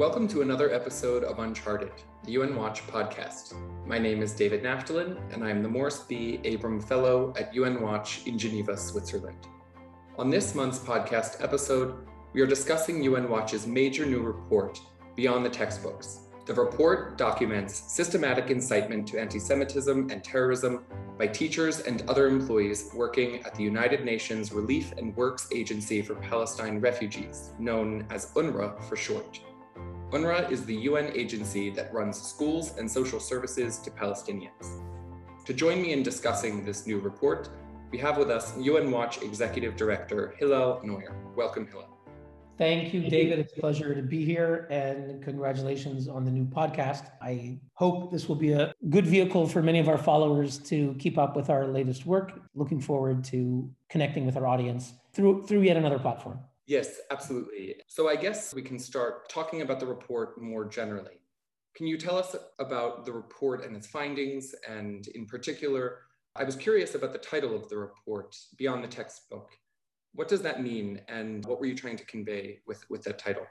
Welcome 0.00 0.28
to 0.28 0.40
another 0.40 0.72
episode 0.72 1.24
of 1.24 1.40
Uncharted, 1.40 1.92
the 2.24 2.30
UN 2.30 2.56
Watch 2.56 2.86
podcast. 2.86 3.52
My 3.86 3.98
name 3.98 4.22
is 4.22 4.32
David 4.32 4.62
Naftalin, 4.62 5.20
and 5.30 5.44
I 5.44 5.50
am 5.50 5.62
the 5.62 5.68
Morris 5.68 5.98
B. 6.08 6.40
Abram 6.42 6.80
Fellow 6.80 7.34
at 7.36 7.54
UN 7.54 7.82
Watch 7.82 8.26
in 8.26 8.38
Geneva, 8.38 8.78
Switzerland. 8.78 9.46
On 10.16 10.30
this 10.30 10.54
month's 10.54 10.78
podcast 10.78 11.44
episode, 11.44 12.06
we 12.32 12.40
are 12.40 12.46
discussing 12.46 13.02
UN 13.02 13.28
Watch's 13.28 13.66
major 13.66 14.06
new 14.06 14.22
report, 14.22 14.80
Beyond 15.16 15.44
the 15.44 15.50
Textbooks. 15.50 16.20
The 16.46 16.54
report 16.54 17.18
documents 17.18 17.74
systematic 17.92 18.48
incitement 18.48 19.06
to 19.08 19.20
anti 19.20 19.38
Semitism 19.38 20.08
and 20.10 20.24
terrorism 20.24 20.86
by 21.18 21.26
teachers 21.26 21.80
and 21.80 22.08
other 22.08 22.26
employees 22.26 22.90
working 22.94 23.44
at 23.44 23.54
the 23.54 23.64
United 23.64 24.06
Nations 24.06 24.50
Relief 24.50 24.92
and 24.96 25.14
Works 25.14 25.48
Agency 25.54 26.00
for 26.00 26.14
Palestine 26.14 26.80
Refugees, 26.80 27.50
known 27.58 28.06
as 28.08 28.32
UNRWA 28.32 28.82
for 28.84 28.96
short. 28.96 29.40
UNRWA 30.12 30.50
is 30.50 30.64
the 30.64 30.74
UN 30.74 31.12
agency 31.14 31.70
that 31.70 31.94
runs 31.94 32.20
schools 32.20 32.76
and 32.78 32.90
social 32.90 33.20
services 33.20 33.78
to 33.78 33.92
Palestinians. 33.92 34.82
To 35.46 35.54
join 35.54 35.80
me 35.80 35.92
in 35.92 36.02
discussing 36.02 36.64
this 36.64 36.84
new 36.84 36.98
report, 36.98 37.48
we 37.92 37.98
have 37.98 38.18
with 38.18 38.28
us 38.28 38.58
UN 38.58 38.90
Watch 38.90 39.22
Executive 39.22 39.76
Director 39.76 40.34
Hillel 40.36 40.80
Neuer. 40.82 41.14
Welcome, 41.36 41.68
Hillel. 41.68 41.96
Thank 42.58 42.92
you, 42.92 43.08
David. 43.08 43.38
It's 43.38 43.56
a 43.56 43.60
pleasure 43.60 43.94
to 43.94 44.02
be 44.02 44.24
here 44.24 44.66
and 44.68 45.22
congratulations 45.22 46.08
on 46.08 46.24
the 46.24 46.30
new 46.32 46.44
podcast. 46.44 47.06
I 47.22 47.60
hope 47.74 48.10
this 48.10 48.28
will 48.28 48.34
be 48.34 48.50
a 48.50 48.74
good 48.88 49.06
vehicle 49.06 49.46
for 49.46 49.62
many 49.62 49.78
of 49.78 49.88
our 49.88 49.96
followers 49.96 50.58
to 50.70 50.96
keep 50.98 51.18
up 51.18 51.36
with 51.36 51.50
our 51.50 51.68
latest 51.68 52.04
work. 52.04 52.32
Looking 52.56 52.80
forward 52.80 53.22
to 53.26 53.70
connecting 53.88 54.26
with 54.26 54.36
our 54.36 54.46
audience 54.48 54.92
through, 55.12 55.46
through 55.46 55.62
yet 55.62 55.76
another 55.76 56.00
platform. 56.00 56.40
Yes, 56.70 57.00
absolutely. 57.10 57.74
So 57.88 58.08
I 58.08 58.14
guess 58.14 58.54
we 58.54 58.62
can 58.62 58.78
start 58.78 59.28
talking 59.28 59.62
about 59.62 59.80
the 59.80 59.86
report 59.86 60.40
more 60.40 60.64
generally. 60.64 61.20
Can 61.74 61.88
you 61.88 61.98
tell 61.98 62.16
us 62.16 62.36
about 62.60 63.04
the 63.04 63.10
report 63.10 63.64
and 63.64 63.74
its 63.74 63.88
findings? 63.88 64.54
And 64.68 65.04
in 65.08 65.26
particular, 65.26 66.02
I 66.36 66.44
was 66.44 66.54
curious 66.54 66.94
about 66.94 67.12
the 67.12 67.18
title 67.18 67.56
of 67.56 67.68
the 67.68 67.76
report, 67.76 68.36
Beyond 68.56 68.84
the 68.84 68.88
Textbook. 68.88 69.50
What 70.14 70.28
does 70.28 70.42
that 70.42 70.62
mean? 70.62 71.00
And 71.08 71.44
what 71.44 71.58
were 71.58 71.66
you 71.66 71.74
trying 71.74 71.96
to 71.96 72.04
convey 72.04 72.60
with, 72.68 72.88
with 72.88 73.02
that 73.02 73.18
title? 73.18 73.48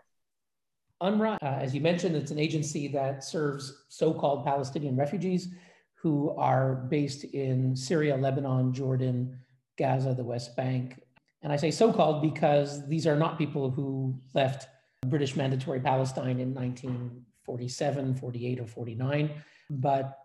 UNRWA, 1.04 1.40
uh, 1.42 1.46
as 1.60 1.76
you 1.76 1.82
mentioned, 1.82 2.16
it's 2.16 2.32
an 2.32 2.40
agency 2.40 2.88
that 2.88 3.26
serves 3.26 3.84
so 3.90 4.14
called 4.14 4.46
Palestinian 4.46 4.96
refugees 4.96 5.50
who 5.96 6.30
are 6.38 6.88
based 6.90 7.26
in 7.26 7.76
Syria, 7.76 8.16
Lebanon, 8.16 8.72
Jordan, 8.72 9.38
Gaza, 9.78 10.14
the 10.14 10.24
West 10.24 10.56
Bank, 10.56 11.02
and 11.42 11.54
I 11.54 11.56
say 11.56 11.72
so 11.72 11.94
called 11.94 12.22
because 12.22 12.88
these 12.88 13.08
are 13.08 13.16
not 13.16 13.38
people 13.38 13.70
who 13.72 14.20
left 14.34 14.68
British 15.08 15.36
Mandatory 15.36 15.80
Palestine 15.80 16.40
in 16.40 16.54
1947, 16.54 18.16
48, 18.16 18.60
or 18.60 18.68
49, 18.68 19.32
but 19.70 20.18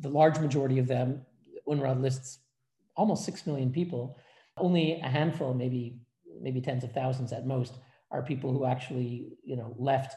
the 0.00 0.08
large 0.08 0.38
majority 0.38 0.78
of 0.78 0.86
them, 0.86 1.22
UNRWA 1.68 2.00
lists 2.00 2.38
almost 2.96 3.24
6 3.24 3.46
million 3.46 3.70
people. 3.70 4.18
Only 4.56 5.00
a 5.00 5.08
handful, 5.08 5.54
maybe, 5.54 5.98
maybe 6.40 6.60
tens 6.60 6.84
of 6.84 6.92
thousands 6.92 7.32
at 7.32 7.46
most, 7.46 7.78
are 8.10 8.22
people 8.22 8.52
who 8.52 8.64
actually 8.64 9.28
you 9.44 9.56
know, 9.56 9.74
left 9.78 10.16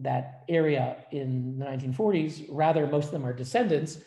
that 0.00 0.44
area 0.48 0.96
in 1.10 1.58
the 1.58 1.64
1940s. 1.64 2.46
Rather, 2.50 2.86
most 2.86 3.06
of 3.06 3.10
them 3.12 3.26
are 3.26 3.32
descendants. 3.32 3.98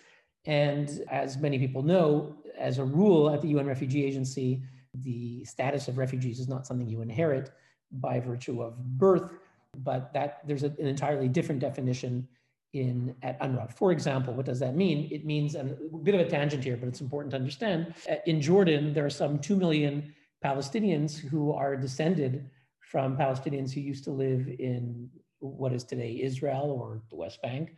And 0.45 0.89
as 1.09 1.37
many 1.37 1.57
people 1.59 1.81
know, 1.81 2.37
as 2.57 2.77
a 2.77 2.83
rule 2.83 3.29
at 3.29 3.41
the 3.41 3.49
UN 3.49 3.65
Refugee 3.65 4.05
Agency, 4.05 4.63
the 5.03 5.43
status 5.45 5.87
of 5.87 5.97
refugees 5.97 6.39
is 6.39 6.47
not 6.47 6.65
something 6.65 6.87
you 6.87 7.01
inherit 7.01 7.51
by 7.91 8.19
virtue 8.19 8.61
of 8.61 8.77
birth, 8.97 9.31
but 9.77 10.13
that 10.13 10.41
there's 10.47 10.63
a, 10.63 10.67
an 10.67 10.87
entirely 10.87 11.27
different 11.27 11.61
definition 11.61 12.27
in 12.73 13.15
at 13.23 13.39
UNRWA. 13.39 13.71
For 13.71 13.91
example, 13.91 14.33
what 14.33 14.45
does 14.45 14.59
that 14.59 14.75
mean? 14.75 15.07
It 15.11 15.25
means, 15.25 15.55
and 15.55 15.77
a 15.93 15.97
bit 15.97 16.13
of 16.13 16.21
a 16.21 16.29
tangent 16.29 16.63
here, 16.63 16.77
but 16.77 16.89
it's 16.89 17.01
important 17.01 17.31
to 17.31 17.37
understand. 17.37 17.93
Uh, 18.09 18.15
in 18.25 18.41
Jordan, 18.41 18.93
there 18.93 19.05
are 19.05 19.09
some 19.09 19.39
2 19.39 19.55
million 19.55 20.13
Palestinians 20.43 21.17
who 21.17 21.53
are 21.53 21.75
descended 21.75 22.49
from 22.79 23.17
Palestinians 23.17 23.71
who 23.73 23.81
used 23.81 24.03
to 24.03 24.11
live 24.11 24.47
in 24.59 25.09
what 25.39 25.73
is 25.73 25.83
today 25.83 26.19
Israel 26.21 26.71
or 26.71 27.01
the 27.09 27.15
West 27.15 27.41
Bank 27.41 27.75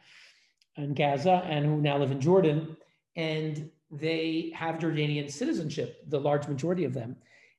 and 0.75 0.95
Gaza, 0.95 1.43
and 1.45 1.65
who 1.65 1.81
now 1.81 1.97
live 1.97 2.11
in 2.11 2.19
Jordan. 2.19 2.75
And 3.15 3.69
they 3.89 4.51
have 4.55 4.75
Jordanian 4.75 5.31
citizenship, 5.31 6.03
the 6.07 6.19
large 6.19 6.47
majority 6.47 6.83
of 6.83 6.93
them. 6.93 7.15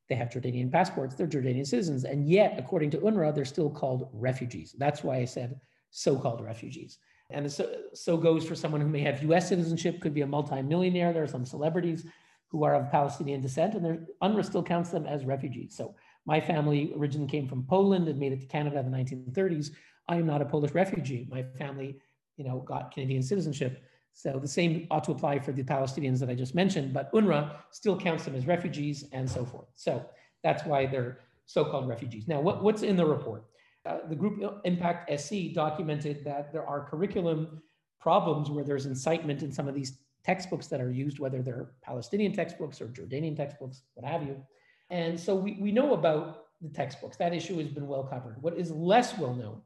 They 0.09 0.15
have 0.15 0.31
Jordanian 0.31 0.73
passports, 0.73 1.15
they're 1.15 1.27
Jordanian 1.27 1.67
citizens. 1.67 2.05
And 2.05 2.29
yet, 2.29 2.55
according 2.59 2.91
to 2.91 2.99
UNRWA, 2.99 3.35
they're 3.35 3.45
still 3.45 3.71
called 3.71 4.09
refugees. 4.13 4.75
That's 4.79 5.05
why 5.05 5.17
I 5.17 5.25
said 5.25 5.61
so 5.91 6.17
called 6.17 6.43
refugees. 6.43 6.99
And 7.31 7.51
so, 7.51 7.71
so 7.93 8.17
goes 8.17 8.47
for 8.47 8.55
someone 8.55 8.81
who 8.81 8.89
may 8.89 9.01
have 9.01 9.23
US 9.23 9.49
citizenship, 9.49 10.01
could 10.01 10.15
be 10.15 10.23
a 10.23 10.27
multimillionaire. 10.27 11.13
There 11.13 11.23
are 11.23 11.29
some 11.29 11.45
celebrities 11.45 12.07
who 12.49 12.65
are 12.65 12.75
of 12.75 12.91
Palestinian 12.91 13.43
descent, 13.43 13.75
and 13.75 14.07
UNRWA 14.23 14.45
still 14.45 14.63
counts 14.63 14.91
them 14.91 15.07
as 15.07 15.27
refugees. 15.27 15.77
So 15.77 15.95
my 16.25 16.41
family 16.41 16.93
originally 16.97 17.31
came 17.31 17.47
from 17.47 17.65
Poland 17.65 18.09
and 18.09 18.19
made 18.19 18.33
it 18.33 18.41
to 18.41 18.47
Canada 18.47 18.79
in 18.79 18.91
the 18.91 18.97
1930s. 18.97 19.71
I 20.09 20.17
am 20.17 20.27
not 20.27 20.41
a 20.41 20.47
Polish 20.47 20.73
refugee. 20.73 21.29
My 21.31 21.43
family, 21.43 21.99
you 22.37 22.45
know, 22.45 22.61
got 22.61 22.93
Canadian 22.93 23.23
citizenship. 23.23 23.85
So 24.19 24.37
the 24.37 24.49
same 24.49 24.89
ought 24.91 25.05
to 25.05 25.13
apply 25.13 25.39
for 25.39 25.53
the 25.53 25.63
Palestinians 25.63 26.19
that 26.19 26.29
I 26.29 26.35
just 26.35 26.53
mentioned, 26.53 26.93
but 26.93 27.13
UNRWA 27.13 27.53
still 27.71 27.97
counts 27.97 28.25
them 28.25 28.35
as 28.35 28.49
refugees 28.49 29.05
and 29.13 29.31
so 29.31 29.45
forth. 29.45 29.69
So 29.77 30.05
that's 30.43 30.65
why 30.65 30.87
they're 30.87 31.21
so-called 31.47 31.89
refugees. 31.89 32.27
Now, 32.27 32.41
what, 32.41 32.65
what's 32.65 32.83
in 32.83 32.97
the 32.97 33.07
report? 33.07 33.45
Uh, 33.87 33.99
the 34.09 34.17
group 34.17 34.43
IMPACT-se 34.65 35.53
documented 35.53 36.25
that 36.25 36.53
there 36.53 36.67
are 36.67 36.85
curriculum 36.91 37.63
problems 38.01 38.51
where 38.51 38.65
there's 38.65 38.87
incitement 38.87 39.45
in 39.45 39.53
some 39.53 39.69
of 39.69 39.77
these 39.77 40.01
textbooks 40.25 40.67
that 40.67 40.81
are 40.81 40.91
used, 40.91 41.21
whether 41.21 41.41
they're 41.41 41.71
Palestinian 41.83 42.33
textbooks 42.33 42.81
or 42.81 42.89
Jordanian 42.89 43.37
textbooks, 43.37 43.83
what 43.95 44.05
have 44.05 44.25
you. 44.25 44.43
And 44.91 45.19
so 45.19 45.37
we, 45.37 45.59
we 45.61 45.71
know 45.71 45.95
about 45.95 46.47
the 46.61 46.71
textbooks. 46.71 47.17
That 47.19 47.33
issue 47.33 47.57
has 47.59 47.69
been 47.69 47.87
well 47.87 48.03
covered. 48.03 48.43
What 48.43 48.59
is 48.59 48.73
less 48.73 49.17
well 49.17 49.35
known 49.37 49.63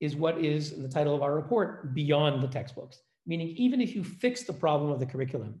is 0.00 0.16
what 0.16 0.42
is 0.42 0.72
in 0.72 0.82
the 0.82 0.88
title 0.88 1.14
of 1.14 1.20
our 1.20 1.34
report, 1.34 1.94
Beyond 1.94 2.42
the 2.42 2.48
Textbooks 2.48 3.02
meaning 3.26 3.48
even 3.56 3.80
if 3.80 3.94
you 3.94 4.02
fix 4.02 4.44
the 4.44 4.52
problem 4.52 4.90
of 4.90 5.00
the 5.00 5.06
curriculum, 5.06 5.60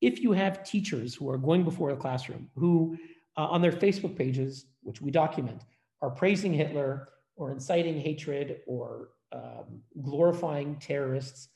if 0.00 0.20
you 0.20 0.32
have 0.32 0.64
teachers 0.64 1.14
who 1.14 1.28
are 1.28 1.38
going 1.38 1.64
before 1.64 1.90
the 1.90 1.96
classroom 1.96 2.48
who 2.54 2.96
uh, 3.36 3.46
on 3.46 3.62
their 3.62 3.72
Facebook 3.72 4.16
pages, 4.16 4.66
which 4.82 5.00
we 5.00 5.10
document, 5.10 5.62
are 6.02 6.10
praising 6.10 6.52
Hitler 6.52 7.08
or 7.36 7.52
inciting 7.52 7.98
hatred 8.00 8.60
or 8.66 9.10
um, 9.32 9.80
glorifying 10.02 10.76
terrorists 10.76 11.48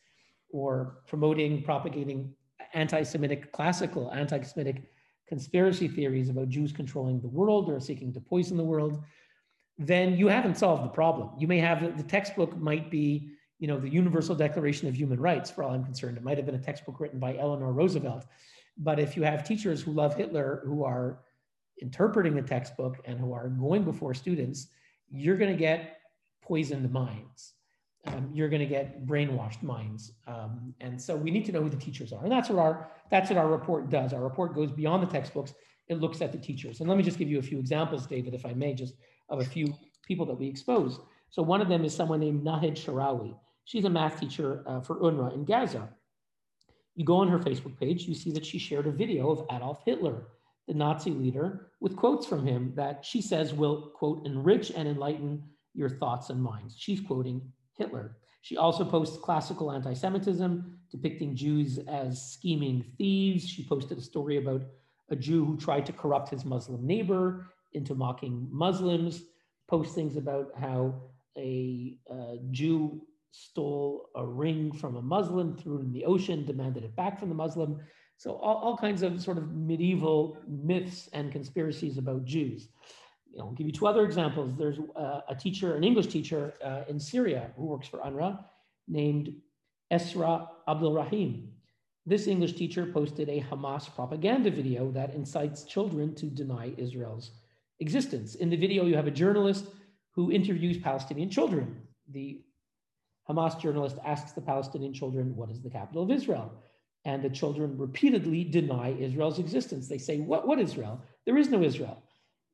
or 0.50 0.98
promoting, 1.06 1.62
propagating 1.62 2.34
anti-Semitic, 2.74 3.52
classical 3.52 4.12
anti-Semitic 4.12 4.82
conspiracy 5.26 5.88
theories 5.88 6.28
about 6.28 6.48
Jews 6.48 6.72
controlling 6.72 7.20
the 7.20 7.28
world 7.28 7.70
or 7.70 7.80
seeking 7.80 8.12
to 8.12 8.20
poison 8.20 8.56
the 8.56 8.64
world, 8.64 9.02
then 9.78 10.16
you 10.16 10.28
haven't 10.28 10.58
solved 10.58 10.84
the 10.84 10.88
problem. 10.88 11.30
You 11.38 11.48
may 11.48 11.58
have 11.58 11.96
the 11.96 12.02
textbook 12.02 12.56
might 12.56 12.90
be 12.90 13.30
you 13.62 13.68
know, 13.68 13.78
the 13.78 13.88
Universal 13.88 14.34
Declaration 14.34 14.88
of 14.88 14.96
Human 14.96 15.20
Rights, 15.20 15.48
for 15.48 15.62
all 15.62 15.70
I'm 15.70 15.84
concerned. 15.84 16.16
It 16.16 16.24
might 16.24 16.36
have 16.36 16.46
been 16.46 16.56
a 16.56 16.58
textbook 16.58 16.98
written 16.98 17.20
by 17.20 17.36
Eleanor 17.36 17.72
Roosevelt. 17.72 18.26
But 18.76 18.98
if 18.98 19.16
you 19.16 19.22
have 19.22 19.44
teachers 19.44 19.80
who 19.80 19.92
love 19.92 20.16
Hitler 20.16 20.62
who 20.64 20.82
are 20.82 21.20
interpreting 21.80 22.34
the 22.34 22.42
textbook 22.42 22.98
and 23.04 23.20
who 23.20 23.32
are 23.32 23.46
going 23.46 23.84
before 23.84 24.14
students, 24.14 24.66
you're 25.12 25.36
going 25.36 25.52
to 25.52 25.56
get 25.56 25.98
poisoned 26.42 26.90
minds. 26.90 27.52
Um, 28.08 28.30
you're 28.34 28.48
going 28.48 28.62
to 28.62 28.66
get 28.66 29.06
brainwashed 29.06 29.62
minds. 29.62 30.10
Um, 30.26 30.74
and 30.80 31.00
so 31.00 31.14
we 31.14 31.30
need 31.30 31.44
to 31.44 31.52
know 31.52 31.62
who 31.62 31.70
the 31.70 31.76
teachers 31.76 32.12
are. 32.12 32.24
And 32.24 32.32
that's 32.32 32.48
what 32.48 32.58
our 32.58 32.90
that's 33.12 33.30
what 33.30 33.38
our 33.38 33.46
report 33.46 33.90
does. 33.90 34.12
Our 34.12 34.24
report 34.24 34.56
goes 34.56 34.72
beyond 34.72 35.04
the 35.04 35.12
textbooks. 35.12 35.54
It 35.86 36.00
looks 36.00 36.20
at 36.20 36.32
the 36.32 36.38
teachers. 36.38 36.80
And 36.80 36.88
let 36.88 36.98
me 36.98 37.04
just 37.04 37.16
give 37.16 37.28
you 37.28 37.38
a 37.38 37.42
few 37.42 37.60
examples, 37.60 38.08
David, 38.08 38.34
if 38.34 38.44
I 38.44 38.54
may, 38.54 38.74
just 38.74 38.94
of 39.28 39.38
a 39.38 39.44
few 39.44 39.72
people 40.04 40.26
that 40.26 40.34
we 40.34 40.48
expose. 40.48 40.98
So 41.30 41.44
one 41.44 41.62
of 41.62 41.68
them 41.68 41.84
is 41.84 41.94
someone 41.94 42.18
named 42.18 42.44
Nahid 42.44 42.72
Sharawi. 42.72 43.36
She's 43.64 43.84
a 43.84 43.90
math 43.90 44.18
teacher 44.18 44.62
uh, 44.66 44.80
for 44.80 44.96
UNRWA 44.96 45.34
in 45.34 45.44
Gaza. 45.44 45.88
You 46.94 47.04
go 47.04 47.16
on 47.16 47.28
her 47.28 47.38
Facebook 47.38 47.78
page, 47.78 48.06
you 48.06 48.14
see 48.14 48.32
that 48.32 48.44
she 48.44 48.58
shared 48.58 48.86
a 48.86 48.92
video 48.92 49.30
of 49.30 49.46
Adolf 49.50 49.82
Hitler, 49.84 50.28
the 50.68 50.74
Nazi 50.74 51.10
leader, 51.10 51.68
with 51.80 51.96
quotes 51.96 52.26
from 52.26 52.46
him 52.46 52.72
that 52.76 53.04
she 53.04 53.22
says 53.22 53.54
will, 53.54 53.90
quote, 53.94 54.26
enrich 54.26 54.70
and 54.70 54.86
enlighten 54.86 55.42
your 55.74 55.88
thoughts 55.88 56.30
and 56.30 56.42
minds. 56.42 56.76
She's 56.78 57.00
quoting 57.00 57.40
Hitler. 57.76 58.16
She 58.42 58.56
also 58.56 58.84
posts 58.84 59.16
classical 59.16 59.72
anti 59.72 59.94
Semitism, 59.94 60.78
depicting 60.90 61.34
Jews 61.34 61.78
as 61.88 62.32
scheming 62.32 62.84
thieves. 62.98 63.48
She 63.48 63.64
posted 63.64 63.98
a 63.98 64.02
story 64.02 64.36
about 64.36 64.62
a 65.10 65.16
Jew 65.16 65.44
who 65.44 65.56
tried 65.56 65.86
to 65.86 65.92
corrupt 65.92 66.28
his 66.28 66.44
Muslim 66.44 66.86
neighbor 66.86 67.46
into 67.72 67.94
mocking 67.94 68.48
Muslims, 68.50 69.22
post 69.68 69.94
things 69.94 70.16
about 70.16 70.50
how 70.58 70.94
a, 71.36 71.96
a 72.10 72.40
Jew 72.50 73.00
stole 73.32 74.10
a 74.14 74.24
ring 74.24 74.72
from 74.72 74.96
a 74.96 75.02
Muslim, 75.02 75.56
threw 75.56 75.78
it 75.78 75.82
in 75.82 75.92
the 75.92 76.04
ocean, 76.04 76.44
demanded 76.44 76.84
it 76.84 76.94
back 76.94 77.18
from 77.18 77.28
the 77.28 77.34
Muslim. 77.34 77.80
So 78.18 78.36
all, 78.36 78.56
all 78.56 78.76
kinds 78.76 79.02
of 79.02 79.20
sort 79.20 79.38
of 79.38 79.50
medieval 79.52 80.38
myths 80.46 81.08
and 81.12 81.32
conspiracies 81.32 81.98
about 81.98 82.24
Jews. 82.24 82.68
you 83.30 83.38
know, 83.38 83.46
I'll 83.46 83.52
give 83.52 83.66
you 83.66 83.72
two 83.72 83.86
other 83.86 84.04
examples. 84.04 84.56
There's 84.56 84.78
uh, 84.94 85.22
a 85.28 85.34
teacher, 85.34 85.74
an 85.74 85.82
English 85.82 86.08
teacher 86.08 86.54
uh, 86.62 86.82
in 86.88 87.00
Syria 87.00 87.50
who 87.56 87.64
works 87.64 87.88
for 87.88 87.98
UNRWA 88.00 88.44
named 88.86 89.34
Esra 89.90 90.48
Abdul 90.68 90.92
Rahim. 90.92 91.48
This 92.04 92.26
English 92.26 92.54
teacher 92.54 92.84
posted 92.84 93.28
a 93.28 93.40
Hamas 93.40 93.92
propaganda 93.94 94.50
video 94.50 94.90
that 94.90 95.14
incites 95.14 95.64
children 95.64 96.14
to 96.16 96.26
deny 96.26 96.74
Israel's 96.76 97.30
existence. 97.80 98.34
In 98.34 98.50
the 98.50 98.56
video, 98.56 98.84
you 98.84 98.96
have 98.96 99.06
a 99.06 99.10
journalist 99.10 99.66
who 100.10 100.30
interviews 100.30 100.78
Palestinian 100.78 101.30
children. 101.30 101.80
The 102.10 102.42
Hamas 103.28 103.60
journalist 103.60 103.98
asks 104.04 104.32
the 104.32 104.40
Palestinian 104.40 104.92
children, 104.92 105.36
What 105.36 105.50
is 105.50 105.60
the 105.60 105.70
capital 105.70 106.02
of 106.02 106.10
Israel? 106.10 106.52
And 107.04 107.22
the 107.22 107.30
children 107.30 107.76
repeatedly 107.78 108.44
deny 108.44 108.92
Israel's 108.92 109.38
existence. 109.38 109.88
They 109.88 109.98
say, 109.98 110.18
What, 110.18 110.46
what 110.46 110.58
Israel? 110.58 111.02
There 111.26 111.38
is 111.38 111.48
no 111.48 111.62
Israel. 111.62 112.02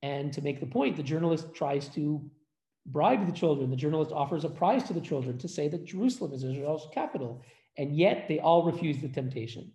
And 0.03 0.33
to 0.33 0.43
make 0.43 0.61
the 0.61 0.67
point, 0.67 0.97
the 0.97 1.03
journalist 1.03 1.55
tries 1.55 1.89
to 1.91 2.31
bribe 2.87 3.27
the 3.27 3.33
children. 3.33 3.71
The 3.71 3.77
journalist 3.77 4.13
offers 4.13 4.45
a 4.45 4.49
prize 4.49 4.85
to 4.85 4.93
the 4.93 5.01
children 5.01 5.39
to 5.39 5.49
say 5.49 5.69
that 5.69 5.85
Jerusalem 5.85 6.33
is 6.33 6.45
Israel's 6.45 6.89
capital. 6.93 7.43
And 7.77 7.97
yet 7.97 8.27
they 8.29 8.39
all 8.39 8.65
refuse 8.65 8.99
the 8.99 9.09
temptation. 9.09 9.73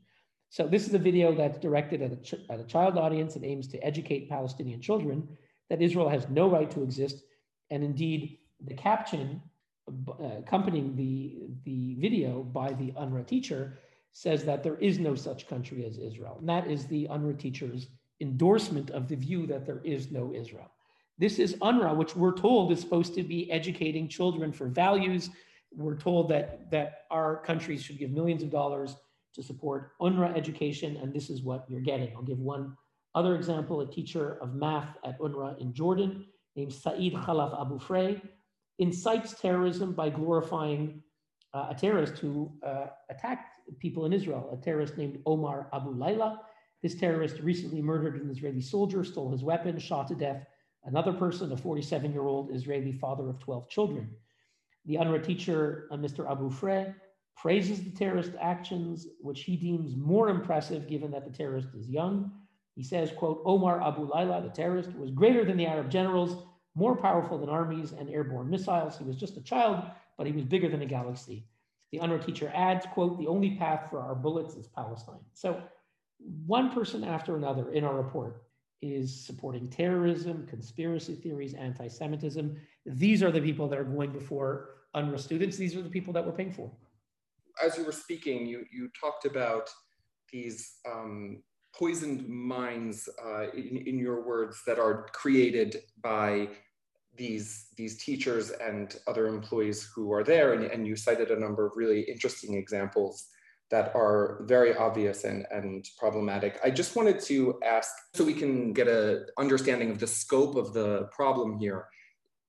So 0.50 0.68
this 0.68 0.88
is 0.88 0.94
a 0.94 1.00
video 1.00 1.34
that's 1.34 1.58
directed 1.58 2.02
at 2.02 2.12
a, 2.12 2.16
ch- 2.18 2.46
at 2.50 2.60
a 2.60 2.66
child 2.66 2.98
audience 2.98 3.36
and 3.36 3.44
aims 3.44 3.68
to 3.70 3.84
educate 3.84 4.30
Palestinian 4.30 4.82
children 4.82 5.28
that 5.70 5.82
Israel 5.82 6.10
has 6.10 6.30
no 6.30 6.50
right 6.50 6.70
to 6.72 6.84
exist. 6.84 7.24
And 7.72 7.84
indeed, 7.84 8.38
the 8.64 8.76
caption 8.76 9.42
Uh, 9.86 10.38
accompanying 10.38 10.96
the, 10.96 11.42
the 11.66 11.96
video 11.96 12.42
by 12.42 12.72
the 12.72 12.94
UNRWA 12.94 13.28
teacher 13.28 13.80
says 14.14 14.46
that 14.46 14.64
there 14.64 14.78
is 14.78 14.98
no 14.98 15.14
such 15.14 15.46
country 15.48 15.86
as 15.86 15.98
Israel. 15.98 16.38
And 16.40 16.48
that 16.48 16.68
is 16.68 16.86
the 16.86 17.06
UNRWA 17.10 17.38
teacher's 17.38 17.88
endorsement 18.22 18.92
of 18.92 19.10
the 19.10 19.18
view 19.18 19.46
that 19.48 19.66
there 19.66 19.82
is 19.84 20.10
no 20.10 20.34
Israel. 20.34 20.72
This 21.18 21.38
is 21.38 21.56
UNRWA, 21.56 21.98
which 21.98 22.16
we're 22.16 22.36
told 22.36 22.72
is 22.72 22.80
supposed 22.80 23.14
to 23.16 23.24
be 23.24 23.52
educating 23.52 24.08
children 24.08 24.54
for 24.54 24.68
values. 24.68 25.30
We're 25.76 25.98
told 25.98 26.30
that, 26.30 26.72
that 26.72 27.02
our 27.12 27.42
countries 27.42 27.84
should 27.84 28.00
give 28.00 28.12
millions 28.12 28.42
of 28.42 28.50
dollars 28.50 28.96
to 29.36 29.44
support 29.44 29.92
UNRWA 30.00 30.38
education, 30.38 30.96
and 30.96 31.14
this 31.14 31.30
is 31.30 31.42
what 31.42 31.66
you're 31.68 31.82
getting. 31.82 32.16
I'll 32.16 32.24
give 32.24 32.40
one 32.40 32.78
other 33.16 33.36
example 33.36 33.82
a 33.82 33.86
teacher 33.86 34.38
of 34.40 34.56
math 34.56 34.96
at 35.04 35.20
UNRWA 35.20 35.60
in 35.60 35.74
Jordan 35.74 36.26
named 36.56 36.72
Saeed 36.72 37.16
Khalaf 37.16 37.60
Abu 37.60 37.80
Frey 37.80 38.22
incites 38.80 39.40
terrorism 39.40 39.94
by 39.94 40.10
glorifying 40.10 41.02
uh, 41.54 41.68
a 41.70 41.76
terrorist 41.76 42.18
who 42.18 42.52
uh, 42.66 42.88
attacked 43.10 43.50
people 43.80 44.06
in 44.06 44.14
Israel, 44.14 44.50
a 44.52 44.64
terrorist 44.64 44.98
named 44.98 45.20
Omar 45.26 45.70
Abu 45.74 45.96
Layla. 45.96 46.40
This 46.82 46.96
terrorist 46.96 47.40
recently 47.40 47.82
murdered 47.82 48.22
an 48.22 48.30
Israeli 48.30 48.62
soldier, 48.62 49.04
stole 49.04 49.32
his 49.32 49.44
weapon, 49.44 49.78
shot 49.80 50.08
to 50.10 50.16
death 50.16 50.46
another 50.86 51.14
person, 51.14 51.52
a 51.52 51.58
47 51.58 52.12
year 52.12 52.26
old 52.26 52.54
Israeli 52.54 52.92
father 52.92 53.30
of 53.30 53.40
12 53.40 53.70
children. 53.70 54.10
The 54.86 54.96
UNRWA 54.96 55.24
teacher, 55.24 55.88
uh, 55.92 55.98
Mr. 55.98 56.30
Abu 56.30 56.50
Frey, 56.50 56.94
praises 57.38 57.84
the 57.84 57.92
terrorist 57.92 58.32
actions, 58.42 59.08
which 59.22 59.44
he 59.44 59.56
deems 59.56 59.96
more 59.96 60.30
impressive 60.30 60.88
given 60.88 61.12
that 61.12 61.26
the 61.26 61.36
terrorist 61.36 61.70
is 61.76 61.88
young. 61.88 62.32
He 62.76 62.84
says, 62.84 63.12
quote, 63.16 63.42
Omar 63.46 63.82
Abu 63.82 64.10
Layla, 64.10 64.44
the 64.44 64.50
terrorist, 64.50 64.94
was 64.96 65.12
greater 65.12 65.46
than 65.46 65.58
the 65.58 65.66
Arab 65.66 65.90
generals, 65.90 66.44
more 66.76 66.96
powerful 66.96 67.38
than 67.38 67.50
armies 67.50 67.92
and 67.92 68.10
airborne 68.10 68.50
missiles. 68.50 68.98
He 68.98 69.04
was 69.04 69.16
just 69.16 69.38
a 69.38 69.42
child, 69.42 69.84
but 70.18 70.28
he 70.28 70.34
was 70.34 70.44
bigger 70.44 70.70
than 70.70 70.82
a 70.82 70.86
galaxy. 70.86 71.46
The 71.92 72.00
UNRWA 72.00 72.26
teacher 72.26 72.52
adds, 72.56 72.86
quote, 72.92 73.20
the 73.20 73.28
only 73.28 73.56
path 73.56 73.90
for 73.90 74.00
our 74.00 74.16
bullets 74.16 74.56
is 74.56 74.68
Palestine. 74.68 75.20
So 75.34 75.62
one 76.46 76.72
person 76.72 77.04
after 77.04 77.36
another 77.36 77.72
in 77.72 77.84
our 77.84 77.96
report 77.96 78.44
is 78.82 79.14
supporting 79.14 79.70
terrorism, 79.70 80.48
conspiracy 80.48 81.16
theories, 81.16 81.54
anti-Semitism. 81.54 82.60
These 82.86 83.22
are 83.22 83.32
the 83.32 83.42
people 83.42 83.68
that 83.70 83.80
are 83.80 83.84
going 83.84 84.12
before 84.12 84.70
UNRWA 84.96 85.20
students. 85.20 85.58
These 85.58 85.76
are 85.76 85.82
the 85.82 85.90
people 85.90 86.14
that 86.14 86.26
we're 86.26 86.34
paying 86.34 86.52
for. 86.52 86.72
As 87.64 87.78
you 87.78 87.86
were 87.86 87.92
speaking, 87.92 88.48
you, 88.48 88.66
you 88.72 88.90
talked 89.00 89.26
about 89.26 89.70
these 90.32 90.78
um, 90.92 91.44
poisoned 91.78 92.28
minds, 92.28 93.10
uh, 93.24 93.50
in, 93.52 93.84
in 93.86 94.00
your 94.00 94.26
words, 94.26 94.62
that 94.68 94.80
are 94.80 95.08
created 95.14 95.78
by 96.02 96.50
these 97.16 97.68
these 97.78 98.04
teachers 98.04 98.50
and 98.50 98.98
other 99.08 99.28
employees 99.28 99.90
who 99.96 100.12
are 100.12 100.24
there. 100.24 100.54
And, 100.54 100.64
and 100.64 100.88
you 100.88 100.96
cited 100.96 101.30
a 101.32 101.40
number 101.40 101.66
of 101.66 101.74
really 101.76 102.02
interesting 102.02 102.56
examples 102.56 103.28
that 103.72 103.96
are 103.96 104.44
very 104.44 104.76
obvious 104.76 105.24
and, 105.24 105.46
and 105.52 105.88
problematic. 105.98 106.60
I 106.64 106.70
just 106.70 106.96
wanted 106.96 107.20
to 107.22 107.60
ask 107.66 107.92
so 108.14 108.24
we 108.24 108.34
can 108.34 108.74
get 108.74 108.88
a 108.88 109.26
understanding 109.40 109.90
of 109.90 110.00
the 110.00 110.08
scope 110.08 110.56
of 110.56 110.74
the 110.74 111.10
problem 111.12 111.58
here. 111.58 111.86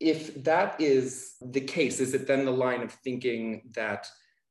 If 0.01 0.43
that 0.45 0.79
is 0.81 1.37
the 1.41 1.61
case 1.61 2.01
is 2.01 2.15
it 2.15 2.27
then 2.27 2.45
the 2.45 2.51
line 2.51 2.83
of 2.83 2.93
thinking 2.93 3.71
that 3.75 4.07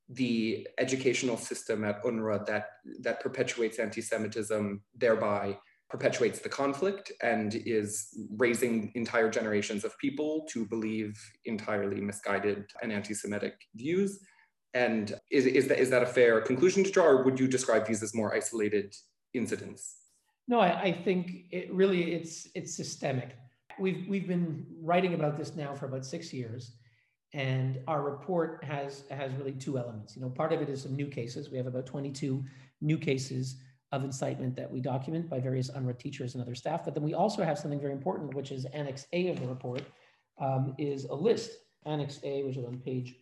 the 0.09 0.67
educational 0.77 1.37
system 1.37 1.83
at 1.83 2.03
UNRWA 2.03 2.45
that, 2.45 2.65
that 3.01 3.21
perpetuates 3.21 3.79
anti 3.79 4.01
Semitism, 4.01 4.81
thereby 4.95 5.57
perpetuates 5.89 6.39
the 6.39 6.49
conflict 6.49 7.11
and 7.21 7.53
is 7.65 8.07
raising 8.37 8.91
entire 8.95 9.29
generations 9.29 9.85
of 9.85 9.97
people 9.99 10.45
to 10.49 10.65
believe 10.65 11.15
entirely 11.45 12.01
misguided 12.01 12.65
and 12.81 12.91
anti 12.91 13.13
Semitic 13.13 13.53
views. 13.75 14.19
And 14.73 15.13
is, 15.29 15.45
is, 15.45 15.67
that, 15.67 15.79
is 15.79 15.89
that 15.91 16.01
a 16.01 16.07
fair 16.07 16.41
conclusion 16.41 16.83
to 16.83 16.91
draw, 16.91 17.05
or 17.05 17.23
would 17.23 17.39
you 17.39 17.47
describe 17.47 17.85
these 17.85 18.01
as 18.01 18.15
more 18.15 18.33
isolated 18.33 18.95
incidents? 19.33 19.97
No, 20.47 20.59
I, 20.59 20.81
I 20.81 20.91
think 20.91 21.45
it 21.51 21.73
really 21.73 22.13
it's 22.13 22.47
it's 22.53 22.75
systemic. 22.75 23.37
We've 23.79 24.05
we've 24.09 24.27
been 24.27 24.65
writing 24.81 25.13
about 25.13 25.37
this 25.37 25.55
now 25.55 25.73
for 25.73 25.85
about 25.85 26.05
six 26.05 26.33
years, 26.33 26.75
and 27.33 27.79
our 27.87 28.01
report 28.03 28.63
has 28.63 29.03
has 29.09 29.33
really 29.33 29.53
two 29.53 29.77
elements. 29.77 30.15
You 30.15 30.21
know, 30.21 30.29
part 30.29 30.53
of 30.53 30.61
it 30.61 30.69
is 30.69 30.83
some 30.83 30.95
new 30.95 31.07
cases. 31.07 31.49
We 31.49 31.57
have 31.57 31.67
about 31.67 31.85
22 31.85 32.43
new 32.81 32.97
cases 32.97 33.57
of 33.91 34.03
incitement 34.03 34.55
that 34.55 34.71
we 34.71 34.79
document 34.79 35.29
by 35.29 35.39
various 35.39 35.69
UNRWA 35.71 35.97
teachers 35.97 36.35
and 36.35 36.43
other 36.43 36.55
staff. 36.55 36.83
But 36.83 36.93
then 36.93 37.03
we 37.03 37.13
also 37.13 37.43
have 37.43 37.57
something 37.57 37.79
very 37.79 37.93
important, 37.93 38.33
which 38.33 38.51
is 38.51 38.65
Annex 38.65 39.07
A 39.13 39.29
of 39.29 39.39
the 39.39 39.47
report, 39.47 39.83
um, 40.39 40.75
is 40.77 41.05
a 41.05 41.13
list. 41.13 41.51
Annex 41.85 42.19
A, 42.23 42.43
which 42.43 42.57
is 42.57 42.65
on 42.65 42.77
page 42.79 43.15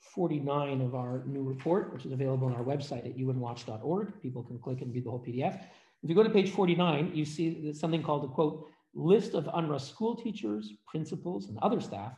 49 0.00 0.80
of 0.80 0.94
our 0.94 1.22
new 1.26 1.42
report, 1.42 1.92
which 1.92 2.04
is 2.04 2.12
available 2.12 2.46
on 2.46 2.54
our 2.54 2.64
website 2.64 3.06
at 3.06 3.16
unwatch.org. 3.16 4.20
People 4.22 4.42
can 4.42 4.58
click 4.58 4.80
and 4.80 4.92
read 4.92 5.04
the 5.04 5.10
whole 5.10 5.24
PDF. 5.24 5.60
If 6.02 6.08
you 6.08 6.14
go 6.14 6.22
to 6.22 6.30
page 6.30 6.50
49, 6.50 7.10
you 7.14 7.24
see 7.24 7.72
something 7.72 8.02
called 8.02 8.24
a 8.24 8.28
quote, 8.28 8.66
list 8.94 9.34
of 9.34 9.44
UNRWA 9.44 9.80
school 9.80 10.14
teachers, 10.16 10.72
principals, 10.86 11.48
and 11.48 11.58
other 11.58 11.80
staff 11.80 12.12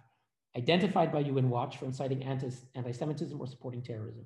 identified 0.57 1.13
by 1.13 1.21
UN 1.21 1.49
Watch 1.49 1.77
for 1.77 1.85
inciting 1.85 2.23
anti 2.25 2.93
Semitism 2.93 3.41
or 3.41 3.47
supporting 3.47 3.83
terrorism. 3.83 4.25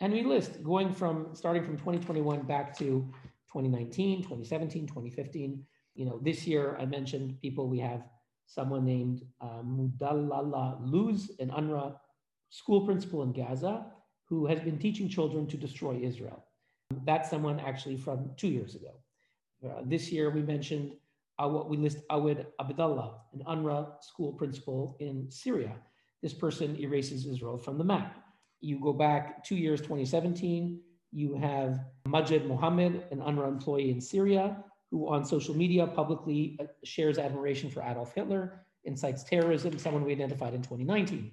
And 0.00 0.12
we 0.12 0.22
list 0.22 0.62
going 0.62 0.92
from 0.92 1.28
starting 1.34 1.64
from 1.64 1.76
2021 1.76 2.42
back 2.42 2.76
to 2.78 3.06
2019, 3.52 4.22
2017, 4.22 4.86
2015. 4.86 5.64
You 5.94 6.06
know, 6.06 6.18
this 6.22 6.46
year 6.46 6.76
I 6.80 6.86
mentioned 6.86 7.40
people, 7.40 7.68
we 7.68 7.78
have 7.80 8.02
someone 8.46 8.84
named 8.84 9.22
uh, 9.40 9.62
Mudallala 9.62 10.78
Luz, 10.80 11.30
an 11.38 11.50
UNRWA 11.50 11.96
school 12.48 12.84
principal 12.86 13.22
in 13.22 13.32
Gaza, 13.32 13.86
who 14.24 14.46
has 14.46 14.60
been 14.60 14.78
teaching 14.78 15.08
children 15.08 15.46
to 15.48 15.56
destroy 15.56 16.00
Israel. 16.02 16.44
That's 17.04 17.30
someone 17.30 17.60
actually 17.60 17.96
from 17.96 18.30
two 18.36 18.48
years 18.48 18.74
ago. 18.74 18.94
Uh, 19.64 19.82
this 19.84 20.10
year 20.10 20.30
we 20.30 20.42
mentioned 20.42 20.92
we 21.48 21.76
list 21.76 21.98
Awed 22.10 22.46
Abdullah, 22.60 23.20
an 23.32 23.42
UNRWA 23.46 24.02
school 24.02 24.32
principal 24.32 24.96
in 25.00 25.30
Syria. 25.30 25.74
This 26.22 26.34
person 26.34 26.76
erases 26.76 27.26
Israel 27.26 27.56
from 27.56 27.78
the 27.78 27.84
map. 27.84 28.22
You 28.60 28.78
go 28.78 28.92
back 28.92 29.42
two 29.44 29.56
years, 29.56 29.80
2017, 29.80 30.80
you 31.12 31.34
have 31.34 31.80
Majid 32.06 32.46
Mohammed, 32.46 33.04
an 33.10 33.20
UNRWA 33.20 33.48
employee 33.48 33.90
in 33.90 34.00
Syria, 34.00 34.62
who 34.90 35.08
on 35.08 35.24
social 35.24 35.56
media 35.56 35.86
publicly 35.86 36.56
uh, 36.60 36.64
shares 36.84 37.18
admiration 37.18 37.70
for 37.70 37.82
Adolf 37.82 38.14
Hitler, 38.14 38.66
incites 38.84 39.24
terrorism, 39.24 39.78
someone 39.78 40.04
we 40.04 40.12
identified 40.12 40.54
in 40.54 40.62
2019. 40.62 41.30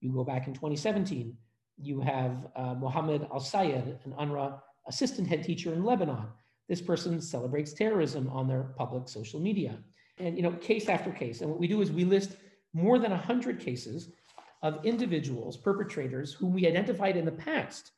You 0.00 0.12
go 0.12 0.24
back 0.24 0.46
in 0.46 0.54
2017, 0.54 1.36
you 1.78 2.00
have 2.00 2.46
uh, 2.56 2.74
Mohammed 2.74 3.26
Al 3.32 3.40
Sayed, 3.40 3.98
an 4.04 4.12
UNRWA 4.12 4.60
assistant 4.88 5.28
head 5.28 5.42
teacher 5.42 5.72
in 5.72 5.84
Lebanon, 5.84 6.26
this 6.72 6.80
person 6.80 7.20
celebrates 7.20 7.74
terrorism 7.74 8.30
on 8.32 8.48
their 8.48 8.62
public 8.78 9.06
social 9.06 9.38
media. 9.38 9.76
And, 10.16 10.38
you 10.38 10.42
know, 10.42 10.52
case 10.52 10.88
after 10.88 11.10
case. 11.10 11.42
And 11.42 11.50
what 11.50 11.60
we 11.60 11.68
do 11.68 11.82
is 11.82 11.92
we 11.92 12.06
list 12.06 12.36
more 12.72 12.98
than 12.98 13.10
100 13.10 13.60
cases 13.60 14.08
of 14.62 14.82
individuals, 14.82 15.58
perpetrators, 15.58 16.32
whom 16.32 16.54
we 16.54 16.66
identified 16.66 17.18
in 17.18 17.26
the 17.26 17.32
past 17.32 17.90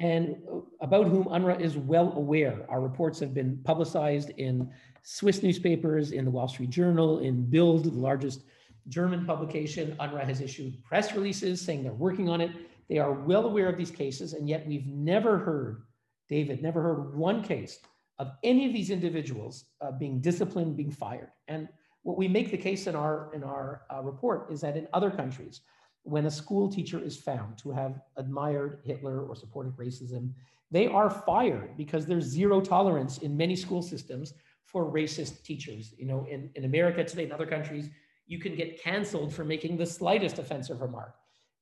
and 0.00 0.36
about 0.82 1.06
whom 1.06 1.24
UNRWA 1.28 1.62
is 1.62 1.78
well 1.78 2.12
aware. 2.12 2.66
Our 2.68 2.82
reports 2.82 3.18
have 3.20 3.32
been 3.32 3.58
publicized 3.64 4.32
in 4.36 4.70
Swiss 5.02 5.42
newspapers, 5.42 6.12
in 6.12 6.26
the 6.26 6.30
Wall 6.30 6.46
Street 6.46 6.68
Journal, 6.68 7.20
in 7.20 7.50
Bild, 7.50 7.84
the 7.84 7.90
largest 7.92 8.42
German 8.88 9.24
publication. 9.24 9.96
UNRWA 9.98 10.26
has 10.26 10.42
issued 10.42 10.84
press 10.84 11.14
releases 11.14 11.62
saying 11.62 11.84
they're 11.84 11.94
working 11.94 12.28
on 12.28 12.42
it. 12.42 12.50
They 12.90 12.98
are 12.98 13.14
well 13.14 13.46
aware 13.46 13.70
of 13.70 13.78
these 13.78 13.90
cases, 13.90 14.34
and 14.34 14.46
yet 14.46 14.66
we've 14.66 14.88
never 14.88 15.38
heard, 15.38 15.84
David, 16.28 16.62
never 16.62 16.82
heard 16.82 17.16
one 17.16 17.42
case 17.42 17.78
of 18.20 18.26
any 18.50 18.62
of 18.68 18.72
these 18.78 18.90
individuals 18.90 19.54
uh, 19.80 19.92
being 20.02 20.20
disciplined, 20.20 20.70
being 20.76 20.94
fired. 21.04 21.32
And 21.48 21.62
What 22.02 22.16
we 22.16 22.28
make 22.28 22.50
the 22.50 22.56
case 22.56 22.86
in 22.86 22.96
our, 22.96 23.30
in 23.34 23.42
our 23.44 23.82
uh, 23.92 24.02
report 24.02 24.50
is 24.50 24.60
that 24.62 24.76
in 24.76 24.86
other 24.92 25.10
countries, 25.10 25.60
when 26.02 26.24
a 26.26 26.30
school 26.30 26.66
teacher 26.70 26.98
is 26.98 27.16
found 27.16 27.58
to 27.58 27.70
have 27.70 28.00
admired 28.16 28.80
Hitler 28.84 29.16
or 29.26 29.34
supported 29.36 29.76
racism, 29.76 30.32
they 30.70 30.86
are 30.86 31.10
fired 31.10 31.76
because 31.76 32.06
there's 32.06 32.24
zero 32.24 32.60
tolerance 32.60 33.18
in 33.18 33.36
many 33.36 33.56
school 33.56 33.82
systems 33.82 34.32
for 34.64 34.90
racist 34.90 35.42
teachers. 35.42 35.94
You 35.98 36.06
know, 36.06 36.26
in, 36.30 36.50
in 36.54 36.64
America 36.64 37.04
today, 37.04 37.24
in 37.24 37.32
other 37.32 37.46
countries, 37.46 37.90
you 38.26 38.38
can 38.38 38.54
get 38.54 38.80
canceled 38.80 39.34
for 39.34 39.44
making 39.44 39.76
the 39.76 39.86
slightest 39.86 40.38
offensive 40.38 40.80
remark. 40.80 41.16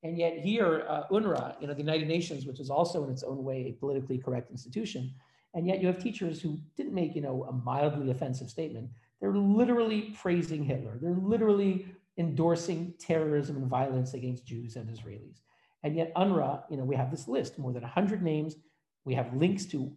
And 0.04 0.16
yet 0.16 0.38
here, 0.38 0.86
uh, 0.88 1.08
UNRWA, 1.10 1.60
you 1.60 1.66
know, 1.66 1.74
the 1.74 1.80
United 1.80 2.06
Nations, 2.06 2.46
which 2.46 2.60
is 2.60 2.70
also 2.70 3.02
in 3.04 3.10
its 3.10 3.24
own 3.24 3.42
way 3.42 3.58
a 3.68 3.72
politically 3.72 4.18
correct 4.18 4.50
institution, 4.52 5.12
and 5.54 5.66
yet 5.66 5.80
you 5.80 5.86
have 5.86 6.02
teachers 6.02 6.40
who 6.40 6.58
didn't 6.76 6.94
make, 6.94 7.14
you 7.14 7.22
know, 7.22 7.44
a 7.48 7.52
mildly 7.52 8.10
offensive 8.10 8.50
statement. 8.50 8.90
They're 9.20 9.34
literally 9.34 10.14
praising 10.20 10.64
Hitler. 10.64 10.98
They're 11.00 11.16
literally 11.20 11.86
endorsing 12.18 12.94
terrorism 12.98 13.56
and 13.56 13.66
violence 13.66 14.14
against 14.14 14.44
Jews 14.44 14.76
and 14.76 14.88
Israelis. 14.88 15.40
And 15.82 15.96
yet 15.96 16.12
UNRWA, 16.14 16.64
you 16.70 16.76
know, 16.76 16.84
we 16.84 16.96
have 16.96 17.10
this 17.10 17.28
list, 17.28 17.58
more 17.58 17.72
than 17.72 17.82
100 17.82 18.22
names. 18.22 18.56
We 19.04 19.14
have 19.14 19.32
links 19.34 19.64
to 19.66 19.92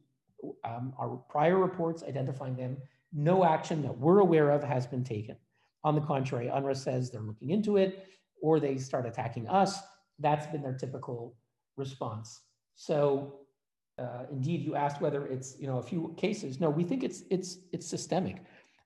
um, 0.63 0.93
our 0.99 1.17
prior 1.29 1.57
reports 1.57 2.03
identifying 2.03 2.55
them. 2.55 2.77
No 3.13 3.43
action 3.43 3.81
that 3.81 3.97
we're 3.97 4.19
aware 4.19 4.51
of 4.51 4.63
has 4.63 4.87
been 4.87 5.03
taken. 5.03 5.35
On 5.83 5.95
the 5.95 6.01
contrary, 6.01 6.47
UNRWA 6.47 6.77
says 6.77 7.09
they're 7.09 7.21
looking 7.21 7.49
into 7.49 7.77
it, 7.77 8.07
or 8.41 8.59
they 8.59 8.77
start 8.77 9.05
attacking 9.05 9.47
us. 9.47 9.79
That's 10.19 10.45
been 10.47 10.61
their 10.61 10.75
typical 10.75 11.35
response. 11.75 12.41
So 12.75 13.40
uh, 14.01 14.25
indeed, 14.31 14.63
you 14.63 14.75
asked 14.75 15.01
whether 15.01 15.27
it's 15.27 15.55
you 15.59 15.67
know 15.67 15.77
a 15.77 15.83
few 15.83 16.13
cases. 16.17 16.59
No, 16.59 16.69
we 16.69 16.83
think 16.83 17.03
it's 17.03 17.23
it's 17.29 17.57
it's 17.71 17.87
systemic. 17.87 18.37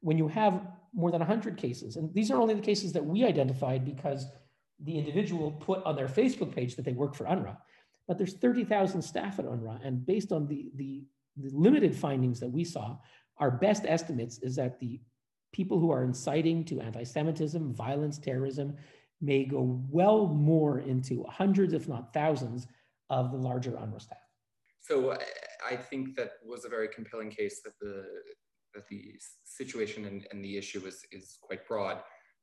When 0.01 0.17
you 0.17 0.27
have 0.27 0.62
more 0.93 1.12
than 1.12 1.19
100 1.19 1.57
cases, 1.57 1.95
and 1.95 2.13
these 2.13 2.31
are 2.31 2.39
only 2.39 2.53
the 2.53 2.62
cases 2.62 2.93
that 2.93 3.05
we 3.05 3.25
identified 3.25 3.84
because 3.86 4.27
the 4.84 4.98
individual 4.98 5.51
put 5.51 5.84
on 5.86 5.95
their 5.95 6.07
Facebook 6.07 6.53
page 6.53 6.75
that 6.75 6.86
they 6.86 6.93
work 6.93 7.15
for 7.15 7.25
UNRWA. 7.25 7.57
But 8.07 8.17
there's 8.17 8.34
30,000 8.34 9.01
staff 9.01 9.39
at 9.39 9.45
UNRWA, 9.45 9.79
and 9.86 10.05
based 10.05 10.31
on 10.31 10.48
the, 10.48 10.72
the 10.75 11.03
the 11.38 11.50
limited 11.51 11.95
findings 11.95 12.39
that 12.39 12.50
we 12.50 12.63
saw, 12.63 12.98
our 13.38 13.51
best 13.51 13.84
estimates 13.86 14.39
is 14.39 14.55
that 14.55 14.79
the 14.79 15.00
people 15.51 15.79
who 15.79 15.91
are 15.91 16.03
inciting 16.03 16.63
to 16.65 16.81
anti-Semitism, 16.81 17.74
violence, 17.74 18.17
terrorism, 18.17 18.75
may 19.22 19.45
go 19.45 19.81
well 19.89 20.27
more 20.27 20.79
into 20.79 21.25
hundreds, 21.29 21.74
if 21.74 21.88
not 21.88 22.13
thousands, 22.13 22.67
of 23.10 23.31
the 23.31 23.38
larger 23.38 23.72
UNRWA 23.72 24.01
staff. 24.01 24.25
So 24.87 25.17
I 25.71 25.75
think 25.75 26.15
that 26.15 26.31
was 26.45 26.65
a 26.65 26.69
very 26.69 26.87
compelling 26.87 27.31
case 27.31 27.61
that 27.63 27.73
the 27.81 28.05
that 28.75 28.87
the 28.89 29.13
situation 29.43 30.05
and, 30.05 30.27
and 30.31 30.43
the 30.43 30.57
issue 30.57 30.85
is 30.85 31.05
is 31.11 31.37
quite 31.41 31.67
broad. 31.67 31.97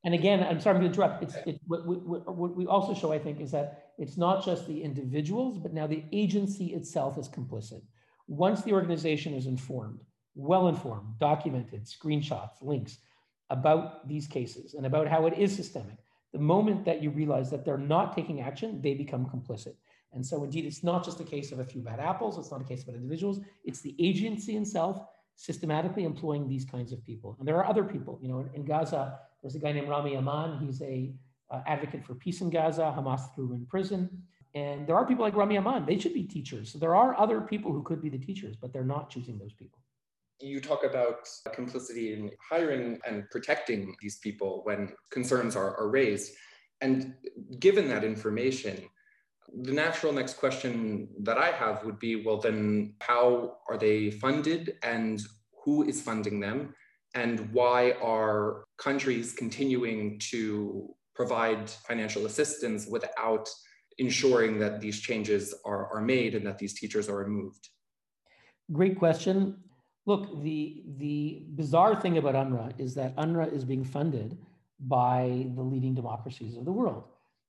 And 0.04 0.14
again, 0.14 0.42
I'm 0.42 0.61
sorry 0.61 0.80
to 0.80 0.87
interrupt. 0.87 1.22
It's 1.22 1.37
it, 1.46 1.61
what, 1.66 1.87
what, 1.87 2.37
what 2.37 2.56
we 2.56 2.66
also 2.66 2.92
show, 2.92 3.12
I 3.12 3.20
think, 3.20 3.40
is 3.40 3.52
that 3.52 3.92
it's 3.99 4.16
not 4.16 4.44
just 4.44 4.66
the 4.66 4.82
individuals, 4.82 5.58
but 5.58 5.72
now 5.72 5.87
the 5.87 6.02
agency 6.12 6.75
itself 6.75 7.16
is 7.18 7.28
complicit. 7.28 7.82
Once 8.26 8.62
the 8.62 8.72
organization 8.72 9.32
is 9.34 9.46
informed, 9.46 10.00
well 10.34 10.66
informed, 10.66 11.18
documented, 11.20 11.84
screenshots, 11.84 12.61
links 12.62 12.99
about 13.50 14.08
these 14.08 14.26
cases 14.26 14.75
and 14.75 14.87
about 14.87 15.06
how 15.06 15.26
it 15.26 15.38
is 15.38 15.54
systemic, 15.54 15.99
the 16.32 16.38
moment 16.38 16.84
that 16.84 17.00
you 17.00 17.11
realize 17.11 17.50
that 17.50 17.64
they're 17.64 17.78
not 17.78 18.16
taking 18.16 18.40
action, 18.40 18.80
they 18.82 18.94
become 18.94 19.26
complicit. 19.26 19.75
And 20.12 20.25
so, 20.25 20.45
indeed, 20.45 20.66
it's 20.66 20.83
not 20.83 21.04
just 21.04 21.21
a 21.21 21.25
case 21.25 21.52
of 21.52 21.61
a 21.61 21.64
few 21.64 21.81
bad 21.81 22.00
apples. 22.00 22.38
It's 22.38 22.50
not 22.50 22.61
a 22.61 22.64
case 22.64 22.83
of 22.87 22.95
individuals. 22.95 23.40
It's 23.64 23.81
the 23.81 23.95
agency 23.99 24.57
itself 24.57 25.00
systematically 25.37 26.04
employing 26.04 26.49
these 26.49 26.64
kinds 26.64 26.92
of 26.92 27.04
people. 27.04 27.37
And 27.38 27.49
there 27.49 27.57
are 27.57 27.66
other 27.66 27.85
people. 27.85 28.19
You 28.23 28.28
know, 28.28 28.40
in, 28.40 28.50
in 28.54 28.64
Gaza, 28.64 29.19
there's 29.42 29.54
a 29.54 29.59
guy 29.59 29.73
named 29.73 29.88
Rami 29.88 30.16
Aman. 30.16 30.59
He's 30.59 30.83
a 30.83 31.12
uh, 31.50 31.61
advocate 31.66 32.04
for 32.04 32.14
peace 32.14 32.40
in 32.42 32.50
Gaza. 32.50 32.95
Hamas 32.97 33.35
threw 33.35 33.47
him 33.47 33.52
in 33.54 33.66
prison. 33.66 34.23
And 34.54 34.87
there 34.87 34.97
are 34.97 35.07
people 35.07 35.25
like 35.25 35.35
Rami 35.35 35.57
Aman. 35.57 35.87
They 35.87 35.99
should 35.99 36.12
be 36.12 36.25
teachers. 36.25 36.71
So 36.71 36.78
there 36.78 36.95
are 36.95 37.19
other 37.19 37.40
people 37.40 37.73
who 37.73 37.83
could 37.83 38.02
be 38.02 38.11
the 38.11 38.19
teachers, 38.19 38.54
but 38.54 38.73
they're 38.73 38.85
not 38.85 39.09
choosing 39.09 39.38
those 39.38 39.54
people 39.54 39.83
you 40.42 40.61
talk 40.61 40.85
about 40.85 41.28
complicity 41.54 42.12
in 42.12 42.31
hiring 42.40 42.99
and 43.07 43.28
protecting 43.31 43.95
these 44.00 44.19
people 44.19 44.62
when 44.64 44.92
concerns 45.11 45.57
are, 45.57 45.76
are 45.76 45.88
raised. 45.88 46.33
And 46.81 47.14
given 47.61 47.88
that 47.88 48.02
information, 48.02 48.88
the 49.62 49.72
natural 49.72 50.12
next 50.12 50.34
question 50.34 51.08
that 51.22 51.38
I 51.38 51.50
have 51.50 51.84
would 51.84 51.99
be 51.99 52.25
well, 52.25 52.38
then 52.38 52.94
how 53.00 53.58
are 53.68 53.76
they 53.76 54.11
funded 54.11 54.76
and 54.82 55.20
who 55.64 55.84
is 55.84 56.00
funding 56.00 56.40
them? 56.40 56.75
And 57.14 57.52
why 57.52 57.92
are 58.02 58.64
countries 58.78 59.32
continuing 59.32 60.18
to 60.30 60.94
provide 61.14 61.68
financial 61.68 62.26
assistance 62.26 62.87
without 62.87 63.49
ensuring 63.99 64.58
that 64.58 64.80
these 64.80 65.00
changes 65.00 65.54
are, 65.64 65.92
are 65.94 66.00
made 66.00 66.34
and 66.34 66.46
that 66.46 66.58
these 66.58 66.78
teachers 66.78 67.08
are 67.08 67.16
removed? 67.16 67.68
Great 68.72 68.99
question. 68.99 69.56
Look, 70.06 70.42
the, 70.42 70.82
the 70.96 71.44
bizarre 71.54 72.00
thing 72.00 72.18
about 72.18 72.34
UNRWA 72.34 72.80
is 72.80 72.94
that 72.94 73.14
UNRWA 73.16 73.52
is 73.52 73.64
being 73.64 73.84
funded 73.84 74.38
by 74.80 75.46
the 75.54 75.62
leading 75.62 75.94
democracies 75.94 76.56
of 76.56 76.64
the 76.64 76.72
world. 76.72 77.04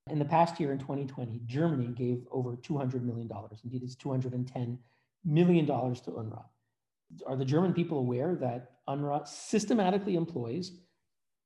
In 0.10 0.20
the 0.20 0.26
past 0.26 0.60
year, 0.60 0.72
in 0.72 0.80
2020, 0.80 1.42
Germany 1.46 1.88
gave 1.88 2.28
over 2.32 2.58
$200 2.58 3.04
million. 3.04 3.30
Indeed, 3.64 3.84
it's 3.84 3.96
$210 3.96 4.78
million 5.24 5.66
to 5.66 5.72
UNRWA. 5.74 6.44
Are 7.26 7.36
the 7.36 7.46
German 7.46 7.74
people 7.74 8.00
aware 8.00 8.36
that 8.36 8.72
UNRWA 8.88 9.28
systematically 9.28 10.16
employs 10.16 10.72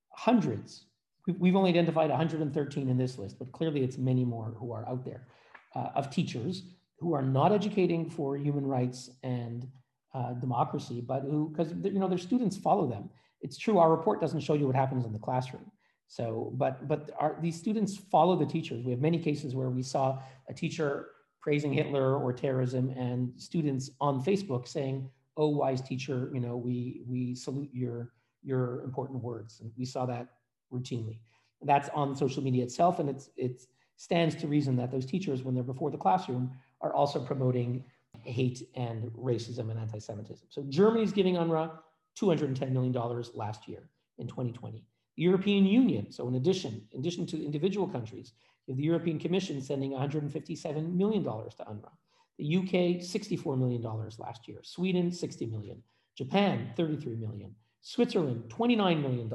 hundreds? 0.09 0.85
We've 1.27 1.55
only 1.55 1.69
identified 1.69 2.09
113 2.09 2.89
in 2.89 2.97
this 2.97 3.17
list, 3.17 3.37
but 3.37 3.51
clearly 3.51 3.83
it's 3.83 3.97
many 3.97 4.25
more 4.25 4.55
who 4.57 4.71
are 4.71 4.87
out 4.87 5.05
there 5.05 5.27
uh, 5.75 5.89
of 5.93 6.09
teachers 6.09 6.63
who 6.99 7.13
are 7.13 7.21
not 7.21 7.51
educating 7.51 8.09
for 8.09 8.37
human 8.37 8.65
rights 8.65 9.11
and 9.23 9.67
uh, 10.13 10.33
democracy, 10.33 11.01
but 11.01 11.21
who, 11.21 11.49
because 11.49 11.73
you 11.83 11.99
know 11.99 12.07
their 12.07 12.17
students 12.17 12.57
follow 12.57 12.87
them. 12.87 13.09
It's 13.41 13.57
true. 13.57 13.77
Our 13.77 13.91
report 13.91 14.19
doesn't 14.19 14.39
show 14.39 14.55
you 14.55 14.65
what 14.65 14.75
happens 14.75 15.05
in 15.05 15.13
the 15.13 15.19
classroom. 15.19 15.69
So, 16.07 16.53
but 16.55 16.87
but 16.87 17.11
our, 17.19 17.37
these 17.41 17.57
students 17.57 17.97
follow 17.97 18.35
the 18.35 18.45
teachers. 18.45 18.83
We 18.83 18.91
have 18.91 19.01
many 19.01 19.19
cases 19.19 19.55
where 19.55 19.69
we 19.69 19.83
saw 19.83 20.19
a 20.47 20.53
teacher 20.53 21.09
praising 21.41 21.73
Hitler 21.73 22.17
or 22.17 22.33
terrorism, 22.33 22.89
and 22.91 23.31
students 23.35 23.91
on 23.99 24.23
Facebook 24.23 24.67
saying, 24.67 25.09
"Oh, 25.35 25.49
wise 25.49 25.81
teacher, 25.81 26.29
you 26.33 26.39
know, 26.39 26.55
we 26.55 27.01
we 27.05 27.35
salute 27.35 27.69
your 27.73 28.13
your 28.41 28.83
important 28.83 29.21
words." 29.21 29.59
And 29.59 29.71
we 29.77 29.85
saw 29.85 30.05
that 30.05 30.27
routinely. 30.71 31.19
And 31.59 31.69
that's 31.69 31.89
on 31.89 32.15
social 32.15 32.41
media 32.41 32.63
itself, 32.63 32.99
and 32.99 33.09
it's 33.09 33.29
it 33.35 33.63
stands 33.97 34.35
to 34.35 34.47
reason 34.47 34.75
that 34.77 34.91
those 34.91 35.05
teachers, 35.05 35.43
when 35.43 35.55
they're 35.55 35.63
before 35.63 35.91
the 35.91 35.97
classroom, 35.97 36.51
are 36.81 36.93
also 36.93 37.19
promoting 37.19 37.83
hate 38.23 38.61
and 38.75 39.11
racism 39.11 39.71
and 39.71 39.79
anti-Semitism. 39.79 40.47
So 40.49 40.63
Germany 40.69 41.03
is 41.03 41.11
giving 41.11 41.35
UNRWA 41.35 41.71
$210 42.19 42.71
million 42.71 42.93
last 43.33 43.67
year 43.67 43.89
in 44.17 44.27
2020. 44.27 44.83
European 45.17 45.65
Union, 45.65 46.11
so 46.11 46.27
in 46.27 46.35
addition, 46.35 46.81
in 46.91 46.99
addition 46.99 47.25
to 47.25 47.43
individual 47.43 47.87
countries, 47.87 48.33
the 48.67 48.83
European 48.83 49.17
Commission 49.17 49.61
sending 49.61 49.91
$157 49.91 50.93
million 50.93 51.23
to 51.23 51.29
UNRWA. 51.29 51.89
The 52.37 52.57
UK, 52.57 53.01
$64 53.01 53.57
million 53.57 53.81
last 54.19 54.47
year. 54.47 54.59
Sweden, 54.61 55.11
60 55.11 55.47
million. 55.47 55.81
Japan, 56.15 56.69
33 56.77 57.15
million. 57.15 57.55
Switzerland, 57.81 58.43
$29 58.49 59.01
million. 59.01 59.31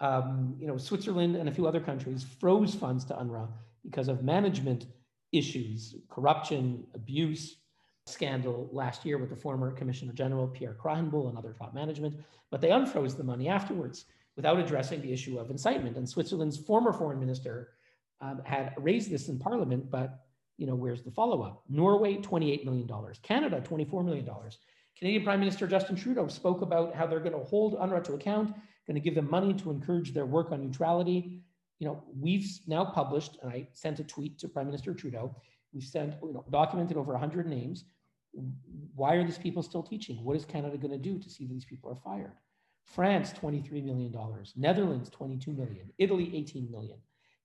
Um, 0.00 0.56
you 0.58 0.66
know, 0.66 0.78
Switzerland 0.78 1.36
and 1.36 1.48
a 1.48 1.52
few 1.52 1.66
other 1.66 1.80
countries 1.80 2.24
froze 2.40 2.74
funds 2.74 3.04
to 3.06 3.14
UNRWA 3.14 3.48
because 3.84 4.08
of 4.08 4.22
management 4.22 4.86
issues, 5.32 5.96
corruption, 6.08 6.84
abuse, 6.94 7.56
scandal 8.06 8.70
last 8.72 9.04
year 9.04 9.18
with 9.18 9.28
the 9.28 9.36
former 9.36 9.70
Commissioner 9.70 10.12
General 10.12 10.46
Pierre 10.46 10.76
Krahenbuhl 10.82 11.28
and 11.28 11.36
other 11.36 11.52
top 11.52 11.74
management, 11.74 12.16
but 12.50 12.62
they 12.62 12.70
unfroze 12.70 13.16
the 13.16 13.24
money 13.24 13.48
afterwards 13.48 14.06
without 14.38 14.60
addressing 14.60 15.02
the 15.02 15.12
issue 15.12 15.36
of 15.36 15.50
incitement. 15.50 15.96
And 15.96 16.08
Switzerland's 16.08 16.56
former 16.56 16.92
foreign 16.92 17.18
minister 17.18 17.70
um, 18.20 18.40
had 18.44 18.72
raised 18.78 19.10
this 19.10 19.28
in 19.28 19.36
parliament, 19.36 19.90
but 19.90 20.26
you 20.58 20.66
know, 20.66 20.76
where's 20.76 21.02
the 21.02 21.10
follow-up? 21.10 21.64
Norway, 21.68 22.18
$28 22.18 22.64
million. 22.64 22.88
Canada, 23.24 23.60
$24 23.60 24.04
million. 24.04 24.28
Canadian 24.96 25.24
Prime 25.24 25.40
Minister 25.40 25.66
Justin 25.66 25.96
Trudeau 25.96 26.28
spoke 26.28 26.62
about 26.62 26.94
how 26.94 27.04
they're 27.04 27.18
going 27.18 27.32
to 27.32 27.44
hold 27.44 27.74
UNRWA 27.78 28.04
to 28.04 28.12
account, 28.14 28.54
going 28.86 28.94
to 28.94 29.00
give 29.00 29.16
them 29.16 29.28
money 29.28 29.52
to 29.54 29.72
encourage 29.72 30.14
their 30.14 30.26
work 30.26 30.52
on 30.52 30.62
neutrality. 30.62 31.40
You 31.80 31.88
know, 31.88 32.04
we've 32.16 32.48
now 32.68 32.84
published, 32.84 33.38
and 33.42 33.50
I 33.50 33.66
sent 33.72 33.98
a 33.98 34.04
tweet 34.04 34.38
to 34.38 34.48
Prime 34.48 34.66
Minister 34.66 34.94
Trudeau. 34.94 35.34
We've 35.74 35.82
sent, 35.82 36.14
you 36.22 36.32
know, 36.32 36.44
documented 36.48 36.96
over 36.96 37.10
100 37.12 37.48
names 37.48 37.84
why 38.94 39.14
are 39.14 39.24
these 39.24 39.38
people 39.38 39.62
still 39.62 39.82
teaching? 39.82 40.22
What 40.24 40.36
is 40.36 40.44
Canada 40.44 40.76
going 40.76 40.92
to 40.92 40.98
do 40.98 41.18
to 41.18 41.30
see 41.30 41.46
that 41.46 41.52
these 41.52 41.64
people 41.64 41.90
are 41.90 41.96
fired? 41.96 42.32
France, 42.88 43.32
$23 43.32 43.84
million. 43.84 44.14
Netherlands, 44.56 45.10
22 45.10 45.52
million. 45.52 45.90
Italy, 45.98 46.30
18 46.34 46.70
million. 46.70 46.96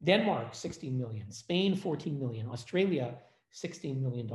Denmark, 0.03 0.55
16 0.55 0.97
million. 0.97 1.31
Spain, 1.31 1.75
14 1.75 2.19
million. 2.19 2.49
Australia, 2.49 3.15
$16 3.53 4.01
million. 4.01 4.29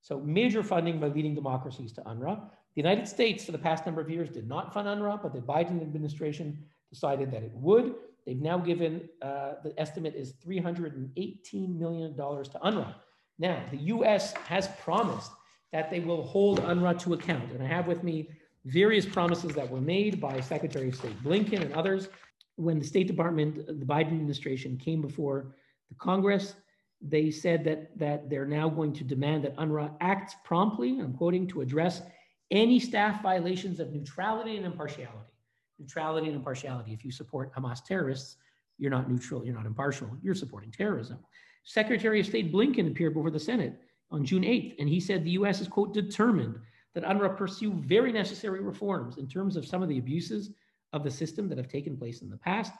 So 0.00 0.20
major 0.20 0.62
funding 0.62 1.00
by 1.00 1.08
leading 1.08 1.34
democracies 1.34 1.92
to 1.92 2.02
UNRWA. 2.02 2.40
The 2.74 2.82
United 2.82 3.08
States, 3.08 3.44
for 3.44 3.52
the 3.52 3.58
past 3.58 3.84
number 3.84 4.00
of 4.00 4.08
years, 4.08 4.30
did 4.30 4.48
not 4.48 4.72
fund 4.72 4.86
UNRWA, 4.86 5.22
but 5.22 5.32
the 5.32 5.40
Biden 5.40 5.82
administration 5.82 6.64
decided 6.88 7.30
that 7.32 7.42
it 7.42 7.52
would. 7.54 7.96
They've 8.24 8.40
now 8.40 8.58
given, 8.58 9.08
uh, 9.20 9.54
the 9.64 9.74
estimate 9.76 10.14
is 10.14 10.34
$318 10.34 11.78
million 11.78 12.14
to 12.14 12.22
UNRWA. 12.22 12.94
Now, 13.40 13.62
the 13.70 13.78
US 13.78 14.32
has 14.32 14.68
promised 14.80 15.32
that 15.72 15.90
they 15.90 16.00
will 16.00 16.22
hold 16.22 16.60
UNRWA 16.60 16.98
to 17.00 17.14
account. 17.14 17.52
And 17.52 17.62
I 17.62 17.66
have 17.66 17.86
with 17.86 18.04
me 18.04 18.30
various 18.64 19.06
promises 19.06 19.54
that 19.54 19.68
were 19.68 19.80
made 19.80 20.20
by 20.20 20.40
Secretary 20.40 20.88
of 20.88 20.96
State 20.96 21.22
Blinken 21.22 21.62
and 21.62 21.72
others. 21.72 22.08
When 22.56 22.78
the 22.78 22.84
State 22.84 23.06
Department, 23.06 23.66
the 23.66 23.86
Biden 23.86 24.08
administration 24.08 24.76
came 24.76 25.00
before 25.00 25.54
the 25.88 25.94
Congress, 25.96 26.54
they 27.00 27.30
said 27.30 27.64
that, 27.64 27.96
that 27.98 28.28
they're 28.28 28.46
now 28.46 28.68
going 28.68 28.92
to 28.94 29.04
demand 29.04 29.44
that 29.44 29.56
UNRWA 29.56 29.94
acts 30.00 30.34
promptly, 30.44 30.98
I'm 31.00 31.14
quoting, 31.14 31.46
to 31.48 31.60
address 31.60 32.02
any 32.50 32.80
staff 32.80 33.22
violations 33.22 33.78
of 33.78 33.92
neutrality 33.92 34.56
and 34.56 34.66
impartiality. 34.66 35.32
Neutrality 35.78 36.26
and 36.26 36.36
impartiality. 36.36 36.92
If 36.92 37.04
you 37.04 37.12
support 37.12 37.54
Hamas 37.54 37.84
terrorists, 37.84 38.36
you're 38.78 38.90
not 38.90 39.08
neutral, 39.08 39.44
you're 39.44 39.54
not 39.54 39.66
impartial, 39.66 40.10
you're 40.22 40.34
supporting 40.34 40.72
terrorism. 40.72 41.18
Secretary 41.64 42.20
of 42.20 42.26
State 42.26 42.52
Blinken 42.52 42.90
appeared 42.90 43.14
before 43.14 43.30
the 43.30 43.38
Senate 43.38 43.80
on 44.10 44.24
June 44.24 44.42
8th, 44.42 44.76
and 44.78 44.88
he 44.88 44.98
said 44.98 45.22
the 45.22 45.32
US 45.32 45.60
is, 45.60 45.68
quote, 45.68 45.92
determined 45.92 46.58
that 46.94 47.04
UNRWA 47.04 47.36
pursue 47.36 47.72
very 47.72 48.12
necessary 48.12 48.60
reforms 48.60 49.18
in 49.18 49.28
terms 49.28 49.56
of 49.56 49.66
some 49.66 49.82
of 49.82 49.88
the 49.88 49.98
abuses 49.98 50.50
of 50.92 51.04
the 51.04 51.10
system 51.10 51.48
that 51.48 51.58
have 51.58 51.68
taken 51.68 51.96
place 51.96 52.22
in 52.22 52.30
the 52.30 52.36
past. 52.36 52.72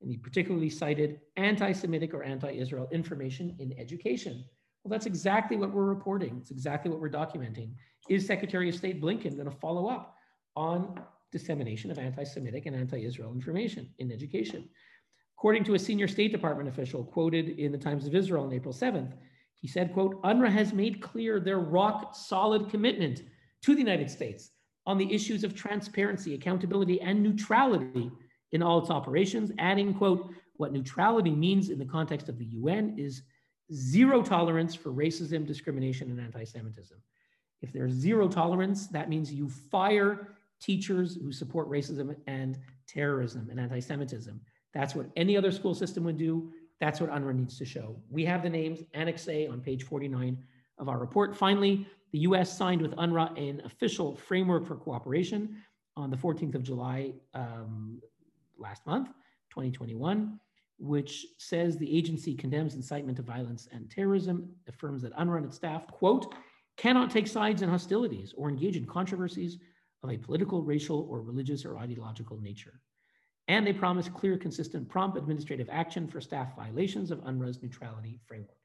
And 0.00 0.10
he 0.10 0.16
particularly 0.16 0.70
cited 0.70 1.20
anti 1.36 1.72
Semitic 1.72 2.12
or 2.12 2.22
anti 2.22 2.50
Israel 2.50 2.88
information 2.90 3.54
in 3.58 3.72
education. 3.78 4.44
Well, 4.82 4.90
that's 4.90 5.06
exactly 5.06 5.56
what 5.56 5.70
we're 5.70 5.84
reporting. 5.84 6.38
It's 6.40 6.50
exactly 6.50 6.90
what 6.90 7.00
we're 7.00 7.10
documenting. 7.10 7.70
Is 8.08 8.26
Secretary 8.26 8.68
of 8.68 8.74
State 8.74 9.00
Blinken 9.00 9.36
going 9.36 9.48
to 9.48 9.56
follow 9.56 9.86
up 9.86 10.16
on 10.56 11.00
dissemination 11.30 11.90
of 11.90 11.98
anti 11.98 12.24
Semitic 12.24 12.66
and 12.66 12.74
anti 12.74 13.04
Israel 13.04 13.32
information 13.32 13.88
in 13.98 14.10
education? 14.10 14.68
According 15.38 15.64
to 15.64 15.74
a 15.74 15.78
senior 15.78 16.08
State 16.08 16.32
Department 16.32 16.68
official 16.68 17.04
quoted 17.04 17.50
in 17.58 17.70
the 17.70 17.78
Times 17.78 18.06
of 18.06 18.14
Israel 18.14 18.44
on 18.44 18.52
April 18.52 18.74
7th, 18.74 19.12
he 19.54 19.68
said, 19.68 19.92
quote, 19.92 20.20
UNRWA 20.22 20.50
has 20.50 20.72
made 20.72 21.00
clear 21.00 21.38
their 21.38 21.60
rock 21.60 22.16
solid 22.16 22.68
commitment 22.68 23.22
to 23.62 23.74
the 23.74 23.80
United 23.80 24.10
States 24.10 24.50
on 24.86 24.98
the 24.98 25.12
issues 25.12 25.44
of 25.44 25.54
transparency, 25.54 26.34
accountability, 26.34 27.00
and 27.00 27.22
neutrality 27.22 28.10
in 28.52 28.62
all 28.62 28.78
its 28.78 28.90
operations, 28.90 29.52
adding, 29.58 29.94
quote, 29.94 30.32
what 30.56 30.72
neutrality 30.72 31.30
means 31.30 31.70
in 31.70 31.78
the 31.78 31.84
context 31.84 32.28
of 32.28 32.38
the 32.38 32.44
UN 32.46 32.94
is 32.98 33.22
zero 33.72 34.22
tolerance 34.22 34.74
for 34.74 34.90
racism, 34.90 35.46
discrimination, 35.46 36.10
and 36.10 36.20
anti-Semitism. 36.20 36.98
If 37.62 37.72
there's 37.72 37.92
zero 37.92 38.28
tolerance, 38.28 38.88
that 38.88 39.08
means 39.08 39.32
you 39.32 39.48
fire 39.48 40.36
teachers 40.60 41.16
who 41.16 41.32
support 41.32 41.70
racism 41.70 42.14
and 42.26 42.58
terrorism 42.86 43.48
and 43.50 43.58
anti-Semitism. 43.58 44.40
That's 44.74 44.94
what 44.94 45.06
any 45.16 45.36
other 45.36 45.52
school 45.52 45.74
system 45.74 46.04
would 46.04 46.18
do. 46.18 46.52
That's 46.80 47.00
what 47.00 47.10
UNRWA 47.10 47.36
needs 47.36 47.58
to 47.58 47.64
show. 47.64 47.96
We 48.10 48.24
have 48.24 48.42
the 48.42 48.50
names, 48.50 48.80
Annex 48.94 49.28
A 49.28 49.46
on 49.46 49.60
page 49.60 49.84
49 49.84 50.36
of 50.78 50.88
our 50.88 50.98
report. 50.98 51.36
Finally, 51.36 51.86
the 52.12 52.20
US 52.20 52.56
signed 52.56 52.82
with 52.82 52.92
UNRWA 52.92 53.36
an 53.38 53.62
official 53.64 54.16
framework 54.16 54.66
for 54.66 54.76
cooperation 54.76 55.62
on 55.96 56.10
the 56.10 56.16
14th 56.16 56.54
of 56.54 56.62
July 56.62 57.12
um, 57.34 58.00
last 58.58 58.86
month, 58.86 59.08
2021, 59.50 60.38
which 60.78 61.26
says 61.38 61.76
the 61.76 61.96
agency 61.96 62.34
condemns 62.34 62.74
incitement 62.74 63.16
to 63.16 63.22
violence 63.22 63.68
and 63.72 63.90
terrorism, 63.90 64.50
affirms 64.68 65.02
that 65.02 65.16
UNRWA 65.16 65.38
and 65.38 65.46
its 65.46 65.56
staff, 65.56 65.86
quote, 65.88 66.34
cannot 66.76 67.10
take 67.10 67.26
sides 67.26 67.62
in 67.62 67.68
hostilities 67.68 68.34
or 68.36 68.48
engage 68.48 68.76
in 68.76 68.86
controversies 68.86 69.58
of 70.02 70.10
a 70.10 70.16
political, 70.16 70.62
racial, 70.62 71.06
or 71.10 71.20
religious 71.20 71.64
or 71.64 71.78
ideological 71.78 72.40
nature 72.40 72.80
and 73.48 73.66
they 73.66 73.72
promise 73.72 74.08
clear, 74.08 74.36
consistent, 74.36 74.88
prompt 74.88 75.16
administrative 75.16 75.68
action 75.70 76.06
for 76.06 76.20
staff 76.20 76.54
violations 76.56 77.10
of 77.10 77.18
UNRWA's 77.20 77.62
neutrality 77.62 78.20
framework. 78.26 78.56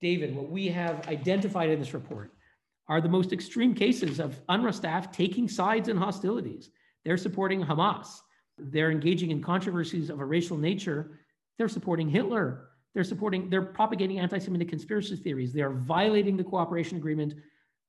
David, 0.00 0.34
what 0.34 0.50
we 0.50 0.68
have 0.68 1.08
identified 1.08 1.70
in 1.70 1.78
this 1.78 1.94
report 1.94 2.32
are 2.88 3.00
the 3.00 3.08
most 3.08 3.32
extreme 3.32 3.74
cases 3.74 4.20
of 4.20 4.40
UNRWA 4.46 4.72
staff 4.72 5.10
taking 5.10 5.48
sides 5.48 5.88
in 5.88 5.96
hostilities. 5.96 6.70
They're 7.04 7.16
supporting 7.16 7.64
Hamas. 7.64 8.20
They're 8.58 8.90
engaging 8.90 9.30
in 9.30 9.42
controversies 9.42 10.10
of 10.10 10.20
a 10.20 10.24
racial 10.24 10.56
nature. 10.56 11.18
They're 11.58 11.68
supporting 11.68 12.08
Hitler. 12.08 12.68
They're 12.94 13.04
supporting, 13.04 13.50
they're 13.50 13.62
propagating 13.62 14.18
anti 14.18 14.38
Semitic 14.38 14.68
conspiracy 14.68 15.16
theories. 15.16 15.52
They 15.52 15.60
are 15.60 15.72
violating 15.72 16.36
the 16.36 16.44
cooperation 16.44 16.96
agreement 16.96 17.34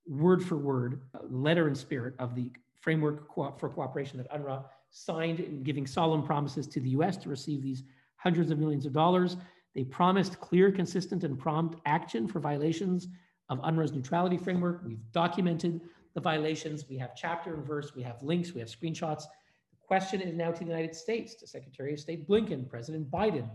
word 0.08 0.44
for 0.44 0.58
word, 0.58 1.02
letter 1.30 1.68
and 1.68 1.78
spirit 1.78 2.16
of 2.20 2.36
the 2.36 2.52
framework 2.82 3.34
for 3.60 3.70
cooperation 3.70 4.18
that 4.18 4.32
UNRWA 4.32 4.66
signed 4.90 5.64
giving 5.64 5.86
solemn 5.86 6.24
promises 6.24 6.68
to 6.68 6.80
the 6.80 6.90
US 6.90 7.18
to 7.18 7.30
receive 7.30 7.62
these 7.62 7.84
hundreds 8.16 8.52
of 8.52 8.58
millions 8.58 8.86
of 8.86 8.94
dollars. 8.94 9.38
They 9.76 9.84
promised 9.84 10.40
clear, 10.40 10.72
consistent, 10.72 11.24
and 11.24 11.38
prompt 11.38 11.80
action 11.86 12.28
for 12.28 12.40
violations 12.40 13.08
of 13.50 13.60
UNRWA's 13.60 13.94
neutrality 13.94 14.38
framework. 14.38 14.82
We've 14.86 15.12
documented 15.12 15.82
the 16.14 16.22
violations. 16.22 16.86
We 16.90 16.98
have 16.98 17.16
chapter 17.16 17.54
and 17.54 17.66
verse, 17.66 17.96
we 17.96 18.04
have 18.04 18.22
links, 18.24 18.54
we 18.54 18.60
have 18.60 18.70
screenshots. 18.70 19.24
The 19.72 19.78
question 19.88 20.22
is 20.22 20.34
now 20.34 20.52
to 20.52 20.60
the 20.60 20.66
United 20.66 20.96
States, 20.96 21.36
to 21.36 21.48
Secretary 21.48 21.94
of 21.94 22.00
State 22.00 22.28
Blinken, 22.28 22.68
President 22.68 23.10
Biden. 23.10 23.50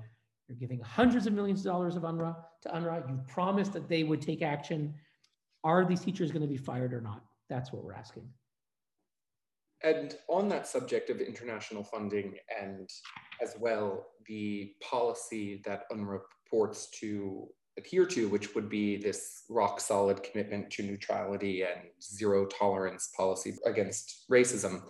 You're 0.48 0.56
giving 0.56 0.80
hundreds 0.80 1.26
of 1.26 1.32
millions 1.32 1.60
of 1.60 1.66
dollars 1.66 1.96
of 1.96 2.02
UNRWA 2.02 2.36
to 2.62 2.68
UNRWA. 2.68 3.08
You 3.08 3.20
promised 3.28 3.72
that 3.72 3.88
they 3.88 4.04
would 4.04 4.20
take 4.20 4.42
action. 4.42 4.94
Are 5.64 5.84
these 5.84 6.00
teachers 6.00 6.30
going 6.30 6.42
to 6.42 6.48
be 6.48 6.56
fired 6.56 6.92
or 6.92 7.00
not? 7.00 7.24
That's 7.48 7.72
what 7.72 7.84
we're 7.84 7.94
asking. 7.94 8.28
And 9.84 10.16
on 10.28 10.48
that 10.48 10.66
subject 10.66 11.10
of 11.10 11.20
international 11.20 11.82
funding 11.82 12.36
and 12.60 12.88
as 13.40 13.56
well 13.58 14.06
the 14.26 14.74
policy 14.80 15.60
that 15.64 15.90
UNRWA 15.90 16.20
purports 16.44 16.88
to 17.00 17.48
adhere 17.78 18.06
to, 18.06 18.28
which 18.28 18.54
would 18.54 18.68
be 18.68 18.96
this 18.96 19.44
rock 19.48 19.80
solid 19.80 20.22
commitment 20.22 20.70
to 20.70 20.82
neutrality 20.82 21.62
and 21.62 21.88
zero 22.02 22.46
tolerance 22.46 23.10
policy 23.16 23.54
against 23.64 24.24
racism. 24.30 24.82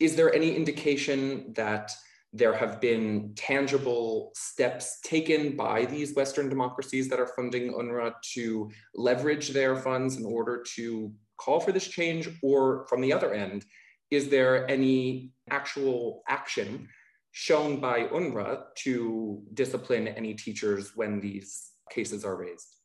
Is 0.00 0.16
there 0.16 0.34
any 0.34 0.54
indication 0.54 1.52
that 1.54 1.92
there 2.32 2.54
have 2.54 2.80
been 2.80 3.32
tangible 3.34 4.30
steps 4.36 5.00
taken 5.00 5.56
by 5.56 5.84
these 5.84 6.14
Western 6.14 6.48
democracies 6.48 7.08
that 7.08 7.18
are 7.18 7.26
funding 7.26 7.72
UNRWA 7.72 8.12
to 8.34 8.70
leverage 8.94 9.48
their 9.48 9.76
funds 9.76 10.16
in 10.16 10.24
order 10.24 10.64
to 10.76 11.12
call 11.38 11.58
for 11.58 11.72
this 11.72 11.88
change? 11.88 12.28
Or 12.42 12.86
from 12.88 13.00
the 13.00 13.12
other 13.12 13.34
end, 13.34 13.64
is 14.10 14.28
there 14.28 14.68
any 14.70 15.32
actual 15.50 16.22
action 16.28 16.88
shown 17.32 17.80
by 17.80 18.04
UNRWA 18.04 18.62
to 18.76 19.42
discipline 19.54 20.08
any 20.08 20.34
teachers 20.34 20.92
when 20.94 21.20
these 21.20 21.69
cases 21.90 22.24
are 22.24 22.36
raised? 22.36 22.76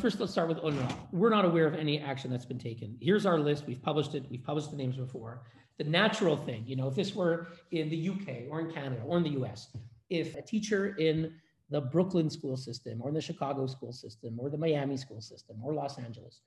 First, 0.00 0.18
let's 0.18 0.32
start 0.32 0.48
with 0.48 0.58
UNRWA. 0.58 0.96
We're 1.12 1.30
not 1.30 1.44
aware 1.44 1.66
of 1.66 1.74
any 1.74 2.00
action 2.00 2.30
that's 2.30 2.44
been 2.44 2.58
taken. 2.58 2.96
Here's 3.00 3.26
our 3.26 3.38
list. 3.38 3.66
We've 3.66 3.82
published 3.82 4.14
it. 4.14 4.24
We've 4.30 4.42
published 4.42 4.70
the 4.70 4.76
names 4.76 4.96
before. 4.96 5.42
The 5.78 5.84
natural 5.84 6.36
thing, 6.36 6.64
you 6.66 6.76
know, 6.76 6.88
if 6.88 6.94
this 6.94 7.14
were 7.14 7.48
in 7.70 7.88
the 7.88 8.08
UK 8.08 8.50
or 8.50 8.60
in 8.60 8.70
Canada 8.70 9.02
or 9.04 9.18
in 9.18 9.22
the 9.22 9.40
US, 9.42 9.68
if 10.10 10.34
a 10.36 10.42
teacher 10.42 10.96
in 10.96 11.34
the 11.70 11.80
Brooklyn 11.80 12.28
school 12.28 12.56
system 12.56 13.00
or 13.00 13.08
in 13.08 13.14
the 13.14 13.20
Chicago 13.20 13.66
school 13.66 13.92
system 13.92 14.38
or 14.38 14.50
the 14.50 14.58
Miami 14.58 14.96
school 14.96 15.20
system 15.20 15.56
or 15.62 15.72
Los 15.72 15.98
Angeles 15.98 16.40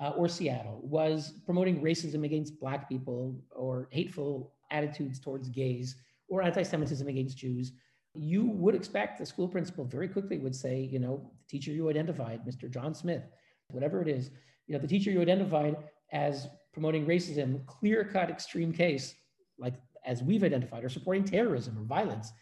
uh, 0.00 0.10
or 0.10 0.28
Seattle 0.28 0.80
was 0.82 1.32
promoting 1.44 1.80
racism 1.80 2.24
against 2.24 2.60
Black 2.60 2.88
people 2.88 3.34
or 3.50 3.88
hateful 3.90 4.52
attitudes 4.70 5.18
towards 5.18 5.48
gays 5.48 5.96
or 6.28 6.42
anti 6.42 6.62
Semitism 6.62 7.06
against 7.06 7.38
Jews, 7.38 7.72
you 8.14 8.46
would 8.46 8.74
expect 8.74 9.18
the 9.18 9.26
school 9.26 9.48
principal 9.48 9.84
very 9.84 10.08
quickly 10.08 10.38
would 10.38 10.54
say, 10.54 10.80
you 10.80 10.98
know, 10.98 11.30
teacher 11.48 11.70
you 11.70 11.88
identified, 11.88 12.44
Mr. 12.46 12.70
John 12.70 12.94
Smith, 12.94 13.22
whatever 13.70 14.02
it 14.02 14.08
is, 14.08 14.30
you 14.66 14.74
know, 14.74 14.80
the 14.80 14.88
teacher 14.88 15.10
you 15.10 15.20
identified 15.20 15.76
as 16.12 16.48
promoting 16.72 17.06
racism, 17.06 17.64
clear 17.66 18.04
cut 18.04 18.30
extreme 18.30 18.72
case, 18.72 19.14
like 19.58 19.74
as 20.04 20.22
we've 20.22 20.44
identified, 20.44 20.84
or 20.84 20.88
supporting 20.88 21.24
terrorism 21.24 21.78
or 21.78 21.84
violence, 21.84 22.32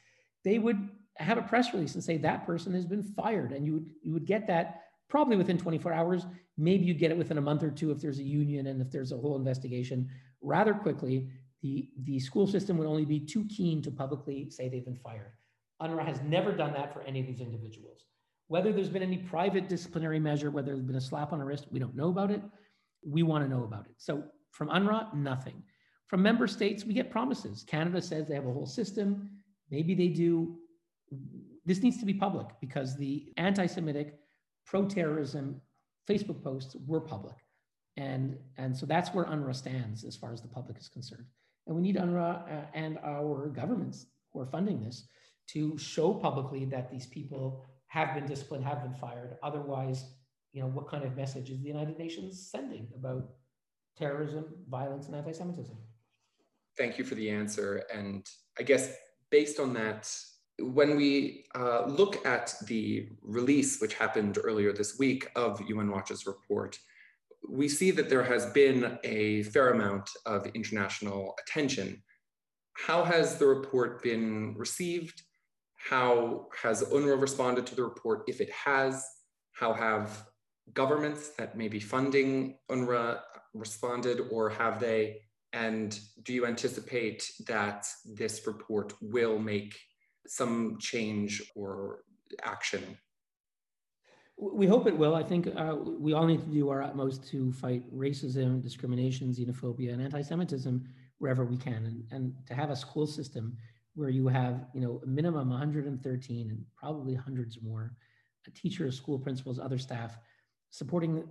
they 0.44 0.58
would 0.58 0.88
have 1.16 1.38
a 1.38 1.42
press 1.42 1.72
release 1.72 1.94
and 1.94 2.02
say 2.04 2.16
that 2.16 2.44
person 2.44 2.74
has 2.74 2.84
been 2.84 3.02
fired. 3.02 3.52
And 3.52 3.64
you 3.64 3.74
would, 3.74 3.90
you 4.02 4.12
would 4.12 4.26
get 4.26 4.46
that 4.48 4.82
probably 5.08 5.36
within 5.36 5.56
24 5.56 5.92
hours. 5.92 6.26
Maybe 6.58 6.84
you 6.84 6.94
get 6.94 7.10
it 7.10 7.16
within 7.16 7.38
a 7.38 7.42
month 7.42 7.62
or 7.62 7.70
two 7.70 7.90
if 7.90 8.00
there's 8.00 8.18
a 8.18 8.24
union 8.24 8.66
and 8.66 8.80
if 8.80 8.90
there's 8.90 9.12
a 9.12 9.16
whole 9.16 9.36
investigation. 9.36 10.08
Rather 10.42 10.74
quickly, 10.74 11.30
the, 11.62 11.88
the 12.02 12.18
school 12.18 12.46
system 12.46 12.76
would 12.76 12.86
only 12.86 13.04
be 13.04 13.20
too 13.20 13.46
keen 13.46 13.80
to 13.82 13.90
publicly 13.90 14.50
say 14.50 14.68
they've 14.68 14.84
been 14.84 14.96
fired. 14.96 15.32
UNRWA 15.80 16.04
has 16.04 16.20
never 16.22 16.52
done 16.52 16.72
that 16.72 16.92
for 16.92 17.02
any 17.02 17.20
of 17.20 17.26
these 17.26 17.40
individuals. 17.40 18.04
Whether 18.48 18.72
there's 18.72 18.90
been 18.90 19.02
any 19.02 19.18
private 19.18 19.68
disciplinary 19.68 20.20
measure, 20.20 20.50
whether 20.50 20.72
there's 20.72 20.82
been 20.82 20.96
a 20.96 21.00
slap 21.00 21.32
on 21.32 21.38
the 21.38 21.44
wrist, 21.44 21.66
we 21.70 21.78
don't 21.78 21.96
know 21.96 22.08
about 22.08 22.30
it. 22.30 22.42
We 23.06 23.22
want 23.22 23.44
to 23.44 23.50
know 23.50 23.64
about 23.64 23.86
it. 23.86 23.94
So 23.96 24.24
from 24.50 24.68
UNRWA, 24.68 25.14
nothing. 25.14 25.62
From 26.06 26.22
member 26.22 26.46
states, 26.46 26.84
we 26.84 26.94
get 26.94 27.10
promises. 27.10 27.64
Canada 27.66 28.00
says 28.00 28.28
they 28.28 28.34
have 28.34 28.46
a 28.46 28.52
whole 28.52 28.66
system. 28.66 29.30
Maybe 29.70 29.94
they 29.94 30.08
do. 30.08 30.56
This 31.64 31.82
needs 31.82 31.98
to 31.98 32.06
be 32.06 32.14
public 32.14 32.46
because 32.60 32.96
the 32.96 33.32
anti 33.36 33.66
Semitic 33.66 34.18
pro-terrorism 34.66 35.60
Facebook 36.08 36.42
posts 36.42 36.76
were 36.86 37.00
public. 37.00 37.36
And, 37.96 38.36
and 38.58 38.76
so 38.76 38.86
that's 38.86 39.14
where 39.14 39.24
UNRWA 39.24 39.54
stands 39.54 40.04
as 40.04 40.16
far 40.16 40.32
as 40.32 40.42
the 40.42 40.48
public 40.48 40.78
is 40.78 40.88
concerned. 40.88 41.26
And 41.66 41.74
we 41.76 41.82
need 41.82 41.96
UNRWA 41.96 42.42
uh, 42.42 42.66
and 42.74 42.98
our 43.04 43.48
governments 43.48 44.06
who 44.32 44.40
are 44.40 44.46
funding 44.46 44.82
this 44.82 45.06
to 45.48 45.78
show 45.78 46.12
publicly 46.12 46.64
that 46.66 46.90
these 46.90 47.06
people 47.06 47.64
have 47.94 48.12
been 48.12 48.26
disciplined, 48.26 48.64
have 48.64 48.82
been 48.82 48.92
fired. 48.94 49.36
Otherwise, 49.44 50.06
you 50.52 50.60
know, 50.60 50.66
what 50.66 50.88
kind 50.88 51.04
of 51.04 51.16
message 51.16 51.48
is 51.50 51.60
the 51.60 51.68
United 51.68 51.96
Nations 51.96 52.50
sending 52.50 52.88
about 52.96 53.30
terrorism, 53.96 54.46
violence, 54.68 55.06
and 55.06 55.14
anti-Semitism? 55.14 55.76
Thank 56.76 56.98
you 56.98 57.04
for 57.04 57.14
the 57.14 57.30
answer. 57.30 57.84
And 57.94 58.28
I 58.58 58.64
guess 58.64 58.92
based 59.30 59.60
on 59.60 59.72
that, 59.74 60.12
when 60.58 60.96
we 60.96 61.44
uh, 61.54 61.86
look 61.86 62.26
at 62.26 62.54
the 62.66 63.10
release, 63.22 63.80
which 63.80 63.94
happened 63.94 64.38
earlier 64.42 64.72
this 64.72 64.98
week, 64.98 65.30
of 65.36 65.60
UN 65.68 65.92
Watch's 65.92 66.26
report, 66.26 66.76
we 67.48 67.68
see 67.68 67.92
that 67.92 68.08
there 68.08 68.24
has 68.24 68.46
been 68.46 68.98
a 69.04 69.44
fair 69.44 69.70
amount 69.70 70.10
of 70.26 70.48
international 70.48 71.36
attention. 71.42 72.02
How 72.72 73.04
has 73.04 73.38
the 73.38 73.46
report 73.46 74.02
been 74.02 74.56
received? 74.56 75.22
How 75.88 76.46
has 76.62 76.82
UNRWA 76.82 77.20
responded 77.20 77.66
to 77.66 77.74
the 77.74 77.84
report, 77.84 78.24
if 78.26 78.40
it 78.40 78.50
has? 78.50 79.06
How 79.52 79.74
have 79.74 80.24
governments 80.72 81.30
that 81.36 81.58
may 81.58 81.68
be 81.68 81.78
funding 81.78 82.56
UNRWA 82.70 83.20
responded, 83.52 84.20
or 84.30 84.48
have 84.48 84.80
they? 84.80 85.20
And 85.52 85.98
do 86.22 86.32
you 86.32 86.46
anticipate 86.46 87.30
that 87.46 87.86
this 88.06 88.46
report 88.46 88.94
will 89.02 89.38
make 89.38 89.78
some 90.26 90.78
change 90.80 91.42
or 91.54 92.00
action? 92.42 92.96
We 94.38 94.66
hope 94.66 94.86
it 94.86 94.96
will. 94.96 95.14
I 95.14 95.22
think 95.22 95.48
uh, 95.54 95.76
we 95.76 96.14
all 96.14 96.26
need 96.26 96.40
to 96.40 96.46
do 96.46 96.70
our 96.70 96.82
utmost 96.82 97.28
to 97.28 97.52
fight 97.52 97.84
racism, 97.94 98.62
discrimination, 98.62 99.32
xenophobia, 99.32 99.92
and 99.92 100.02
anti-Semitism 100.02 100.82
wherever 101.18 101.44
we 101.44 101.56
can, 101.56 101.86
and, 101.86 102.04
and 102.10 102.34
to 102.46 102.54
have 102.54 102.70
a 102.70 102.76
school 102.76 103.06
system 103.06 103.56
where 103.94 104.08
you 104.08 104.28
have, 104.28 104.66
you 104.74 104.80
know, 104.80 105.00
a 105.04 105.06
minimum 105.06 105.50
113 105.50 106.50
and 106.50 106.64
probably 106.76 107.14
hundreds 107.14 107.58
more 107.62 107.92
teachers, 108.54 108.96
school 108.96 109.18
principals, 109.18 109.58
other 109.58 109.78
staff 109.78 110.18
supporting, 110.70 111.24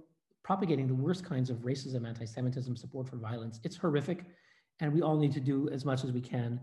propagating 0.44 0.88
the 0.88 0.96
worst 0.96 1.26
kinds 1.26 1.50
of 1.50 1.58
racism, 1.58 2.08
anti-Semitism, 2.08 2.76
support 2.76 3.08
for 3.08 3.18
violence. 3.18 3.60
It's 3.64 3.76
horrific, 3.76 4.26
and 4.80 4.94
we 4.94 5.02
all 5.02 5.18
need 5.18 5.34
to 5.34 5.40
do 5.40 5.70
as 5.70 5.86
much 5.86 6.04
as 6.04 6.12
we 6.12 6.22
can 6.22 6.60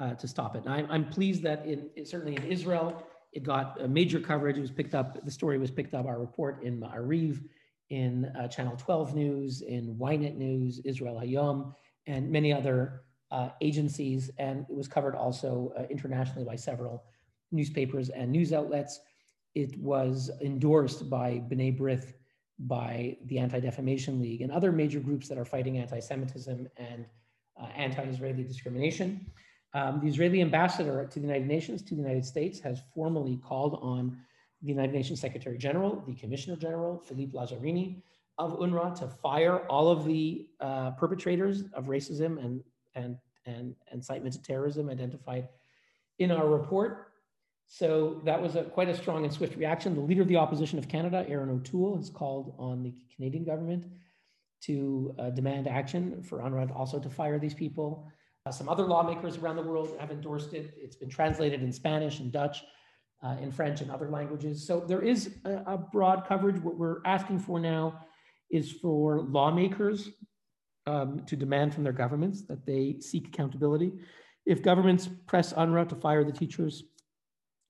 uh, 0.00 0.14
to 0.14 0.28
stop 0.28 0.56
it. 0.56 0.64
And 0.64 0.74
I'm, 0.74 0.86
I'm 0.90 1.08
pleased 1.08 1.42
that 1.44 1.64
in 1.64 1.88
certainly 2.04 2.36
in 2.36 2.44
Israel, 2.44 3.06
it 3.32 3.42
got 3.42 3.80
a 3.80 3.88
major 3.88 4.20
coverage. 4.20 4.56
It 4.58 4.60
was 4.60 4.70
picked 4.70 4.94
up. 4.94 5.24
The 5.24 5.30
story 5.30 5.58
was 5.58 5.70
picked 5.70 5.94
up. 5.94 6.06
Our 6.06 6.20
report 6.20 6.62
in 6.62 6.80
Ma'ariv, 6.80 7.42
in 7.90 8.26
uh, 8.38 8.48
Channel 8.48 8.76
12 8.76 9.14
News, 9.14 9.62
in 9.62 9.96
Ynet 9.96 10.36
News, 10.36 10.80
Israel 10.84 11.20
Hayom, 11.22 11.74
and 12.06 12.30
many 12.30 12.52
other 12.52 13.02
uh, 13.34 13.48
agencies. 13.60 14.30
And 14.38 14.56
it 14.70 14.76
was 14.80 14.88
covered 14.96 15.16
also 15.24 15.72
uh, 15.76 15.82
internationally 15.90 16.44
by 16.44 16.56
several 16.56 17.04
newspapers 17.50 18.08
and 18.10 18.30
news 18.30 18.52
outlets. 18.52 19.00
It 19.54 19.72
was 19.78 20.30
endorsed 20.40 21.10
by 21.10 21.42
B'nai 21.48 21.76
B'rith, 21.78 22.14
by 22.58 23.16
the 23.28 23.38
Anti-Defamation 23.38 24.20
League, 24.20 24.42
and 24.42 24.52
other 24.52 24.70
major 24.70 25.00
groups 25.00 25.28
that 25.28 25.38
are 25.38 25.44
fighting 25.44 25.78
anti-Semitism 25.78 26.68
and 26.76 27.06
uh, 27.60 27.66
anti-Israeli 27.86 28.44
discrimination. 28.44 29.08
Um, 29.78 30.00
the 30.00 30.08
Israeli 30.08 30.40
ambassador 30.40 31.04
to 31.04 31.18
the 31.20 31.26
United 31.26 31.48
Nations, 31.48 31.82
to 31.82 31.96
the 31.96 32.02
United 32.02 32.24
States, 32.24 32.60
has 32.60 32.76
formally 32.94 33.36
called 33.48 33.80
on 33.82 34.16
the 34.62 34.68
United 34.68 34.94
Nations 34.94 35.20
Secretary 35.20 35.58
General, 35.58 36.02
the 36.06 36.14
Commissioner 36.14 36.56
General, 36.56 36.92
Philippe 37.06 37.36
Lazzarini 37.36 38.02
of 38.38 38.58
UNRWA 38.58 38.98
to 39.00 39.08
fire 39.08 39.58
all 39.66 39.88
of 39.88 40.04
the 40.04 40.46
uh, 40.60 40.92
perpetrators 40.92 41.64
of 41.72 41.86
racism 41.86 42.32
and, 42.44 42.62
and, 42.94 43.16
and 43.46 43.74
incitement 43.92 44.34
to 44.34 44.42
terrorism 44.42 44.88
identified 44.88 45.48
in 46.18 46.30
our 46.30 46.48
report. 46.48 47.12
So 47.66 48.20
that 48.24 48.40
was 48.40 48.56
a, 48.56 48.64
quite 48.64 48.88
a 48.88 48.96
strong 48.96 49.24
and 49.24 49.32
swift 49.32 49.56
reaction. 49.56 49.94
The 49.94 50.00
leader 50.00 50.22
of 50.22 50.28
the 50.28 50.36
opposition 50.36 50.78
of 50.78 50.88
Canada, 50.88 51.24
Erin 51.28 51.50
O'Toole, 51.50 51.96
has 51.96 52.10
called 52.10 52.54
on 52.58 52.82
the 52.82 52.92
Canadian 53.14 53.44
government 53.44 53.86
to 54.62 55.14
uh, 55.18 55.30
demand 55.30 55.68
action 55.68 56.22
for 56.22 56.38
UNRWA 56.38 56.74
also 56.74 56.98
to 56.98 57.10
fire 57.10 57.38
these 57.38 57.54
people. 57.54 58.06
Uh, 58.46 58.50
some 58.50 58.68
other 58.68 58.84
lawmakers 58.84 59.38
around 59.38 59.56
the 59.56 59.62
world 59.62 59.96
have 59.98 60.10
endorsed 60.10 60.52
it. 60.52 60.74
It's 60.76 60.96
been 60.96 61.08
translated 61.08 61.62
in 61.62 61.72
Spanish 61.72 62.20
and 62.20 62.30
Dutch, 62.30 62.62
uh, 63.22 63.36
in 63.40 63.50
French 63.50 63.80
and 63.80 63.90
other 63.90 64.10
languages. 64.10 64.66
So 64.66 64.80
there 64.80 65.02
is 65.02 65.36
a, 65.44 65.62
a, 65.66 65.78
broad 65.78 66.26
coverage. 66.26 66.60
What 66.62 66.76
we're 66.76 66.98
asking 67.06 67.38
for 67.38 67.58
now 67.58 68.04
is 68.50 68.70
for 68.70 69.22
lawmakers 69.22 70.10
um, 70.86 71.24
to 71.26 71.36
demand 71.36 71.74
from 71.74 71.84
their 71.84 71.92
governments 71.92 72.42
that 72.42 72.66
they 72.66 72.96
seek 73.00 73.28
accountability. 73.28 73.92
If 74.46 74.62
governments 74.62 75.08
press 75.26 75.52
UNRWA 75.52 75.88
to 75.88 75.94
fire 75.96 76.24
the 76.24 76.32
teachers, 76.32 76.84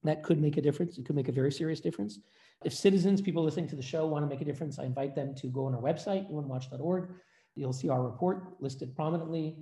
that 0.03 0.23
could 0.23 0.41
make 0.41 0.57
a 0.57 0.63
difference. 0.63 0.99
It 0.99 1.07
could 1.07 1.17
make 1.17 1.29
a 1.29 1.33
very 1.33 1.53
serious 1.53 1.81
difference. 1.81 2.19
If 2.65 2.75
citizens, 2.75 3.21
people 3.21 3.45
listening 3.45 3.69
to 3.69 3.77
the 3.77 3.83
show, 3.83 4.07
want 4.07 4.25
to 4.25 4.29
make 4.29 4.41
a 4.41 4.45
difference, 4.45 4.79
I 4.79 4.85
invite 4.85 5.15
them 5.15 5.35
to 5.37 5.49
go 5.49 5.67
on 5.67 5.75
our 5.75 5.81
website, 5.81 6.31
unwatch.org. 6.31 7.09
You'll 7.55 7.73
see 7.73 7.89
our 7.89 8.03
report 8.03 8.61
listed 8.61 8.95
prominently 8.95 9.57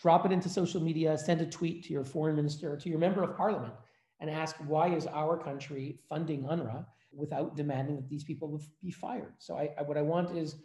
drop 0.00 0.26
it 0.26 0.32
into 0.32 0.48
social 0.48 0.80
media, 0.80 1.16
send 1.16 1.40
a 1.40 1.46
tweet 1.46 1.84
to 1.84 1.92
your 1.92 2.04
foreign 2.04 2.36
minister, 2.36 2.76
to 2.76 2.88
your 2.88 2.98
member 2.98 3.22
of 3.22 3.36
parliament, 3.36 3.72
and 4.20 4.30
ask 4.30 4.56
why 4.66 4.88
is 4.88 5.06
our 5.06 5.36
country 5.36 5.98
funding 6.08 6.42
UNRWA 6.42 6.84
without 7.12 7.56
demanding 7.56 7.96
that 7.96 8.08
these 8.08 8.24
people 8.24 8.60
be 8.82 8.90
fired? 8.90 9.34
So 9.38 9.56
I, 9.56 9.70
I, 9.78 9.82
what 9.82 9.96
I 9.96 10.02
want 10.02 10.36
is 10.36 10.56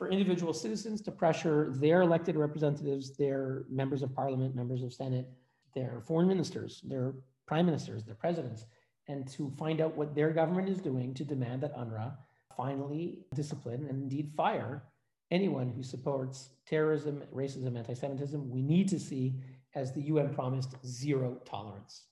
for 0.00 0.08
individual 0.08 0.54
citizens 0.54 1.02
to 1.02 1.10
pressure 1.10 1.74
their 1.76 2.00
elected 2.00 2.34
representatives, 2.34 3.14
their 3.18 3.64
members 3.68 4.00
of 4.00 4.14
parliament, 4.14 4.56
members 4.56 4.82
of 4.82 4.94
senate, 4.94 5.28
their 5.74 6.00
foreign 6.06 6.26
ministers, 6.26 6.80
their 6.84 7.12
prime 7.46 7.66
ministers, 7.66 8.02
their 8.02 8.14
presidents, 8.14 8.64
and 9.08 9.28
to 9.28 9.52
find 9.58 9.78
out 9.78 9.94
what 9.94 10.14
their 10.14 10.30
government 10.30 10.70
is 10.70 10.78
doing 10.78 11.12
to 11.12 11.22
demand 11.22 11.62
that 11.62 11.76
UNRWA 11.76 12.16
finally 12.56 13.18
discipline 13.34 13.84
and 13.90 14.02
indeed 14.04 14.32
fire 14.34 14.84
anyone 15.30 15.68
who 15.68 15.82
supports 15.82 16.48
terrorism, 16.66 17.22
racism, 17.34 17.76
anti 17.76 17.92
Semitism, 17.92 18.48
we 18.48 18.62
need 18.62 18.88
to 18.88 18.98
see, 18.98 19.34
as 19.74 19.92
the 19.92 20.00
UN 20.04 20.32
promised, 20.32 20.76
zero 20.82 21.36
tolerance. 21.44 22.06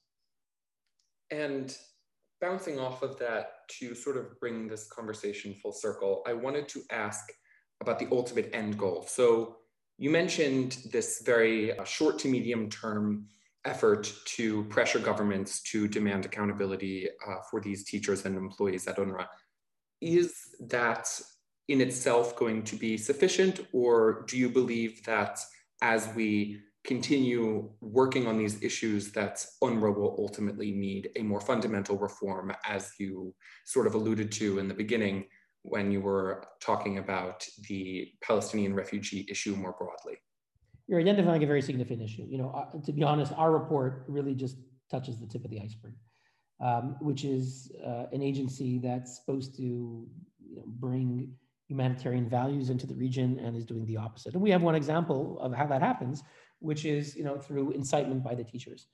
And 1.31 1.75
bouncing 2.39 2.79
off 2.79 3.03
of 3.03 3.19
that, 3.19 3.67
to 3.81 3.95
sort 3.95 4.19
of 4.19 4.39
bring 4.41 4.69
this 4.69 4.87
conversation 4.89 5.55
full 5.55 5.73
circle, 5.73 6.23
I 6.27 6.35
wanted 6.35 6.69
to 6.69 6.83
ask 6.91 7.25
about 7.81 7.99
the 7.99 8.09
ultimate 8.11 8.51
end 8.53 8.79
goal. 8.79 9.05
So, 9.09 9.57
you 10.01 10.11
mentioned 10.11 10.79
this 10.93 11.23
very 11.23 11.77
uh, 11.77 11.83
short 11.83 12.21
to 12.21 12.29
medium 12.29 12.71
term 12.71 13.27
effort 13.65 14.13
to 14.25 14.65
pressure 14.65 15.01
governments 15.01 15.61
to 15.63 15.89
demand 15.89 16.25
accountability 16.25 17.09
uh, 17.27 17.37
for 17.51 17.61
these 17.61 17.85
teachers 17.85 18.25
and 18.25 18.37
employees 18.37 18.87
at 18.87 18.97
UNRWA. 18.97 19.27
Is 20.01 20.35
that 20.61 21.09
in 21.67 21.81
itself 21.81 22.37
going 22.37 22.63
to 22.63 22.77
be 22.77 22.97
sufficient? 22.97 23.61
Or 23.73 24.25
do 24.29 24.39
you 24.39 24.49
believe 24.49 25.05
that 25.05 25.41
as 25.83 26.09
we 26.15 26.61
continue 26.85 27.69
working 27.81 28.27
on 28.27 28.39
these 28.39 28.63
issues 28.63 29.13
that 29.13 29.45
UNRWA 29.63 29.97
will 29.97 30.17
ultimately 30.19 30.71
need 30.71 31.11
a 31.17 31.23
more 31.23 31.41
fundamental 31.41 31.99
reform, 31.99 32.53
as 32.67 32.93
you 32.99 33.35
sort 33.67 33.87
of 33.87 33.95
alluded 33.95 34.33
to 34.33 34.59
in 34.59 34.69
the 34.69 34.75
beginning 34.75 35.27
when 35.71 35.91
you 35.91 36.01
were 36.01 36.45
talking 36.61 36.99
about 36.99 37.47
the 37.69 38.11
Palestinian 38.23 38.75
refugee 38.75 39.27
issue 39.29 39.55
more 39.57 39.75
broadly? 39.79 40.17
You're 40.87 41.01
identifying 41.01 41.43
a 41.43 41.47
very 41.47 41.63
significant 41.63 42.03
issue. 42.03 42.27
You 42.29 42.39
know, 42.39 42.51
uh, 42.51 42.81
to 42.81 42.93
be 42.93 43.03
honest, 43.03 43.33
our 43.37 43.53
report 43.53 44.05
really 44.09 44.35
just 44.35 44.57
touches 44.91 45.21
the 45.21 45.27
tip 45.27 45.45
of 45.45 45.51
the 45.51 45.61
iceberg, 45.61 45.95
um, 46.61 46.97
which 47.01 47.25
is 47.25 47.71
uh, 47.87 48.07
an 48.13 48.23
agency 48.23 48.79
that's 48.79 49.19
supposed 49.19 49.55
to 49.57 49.63
you 49.63 50.57
know, 50.57 50.65
bring 50.67 51.35
humanitarian 51.69 52.29
values 52.29 52.71
into 52.71 52.87
the 52.87 52.95
region 52.95 53.39
and 53.41 53.55
is 53.55 53.67
doing 53.67 53.85
the 53.85 53.97
opposite. 53.97 54.33
And 54.33 54.43
we 54.43 54.51
have 54.51 54.63
one 54.63 54.75
example 54.75 55.39
of 55.41 55.53
how 55.53 55.67
that 55.67 55.83
happens, 55.83 56.23
which 56.61 56.87
is 56.87 57.15
you 57.15 57.25
know 57.25 57.39
through 57.39 57.73
incitement 57.73 58.25
by 58.25 58.35
the 58.35 58.45
teachers. 58.45 58.87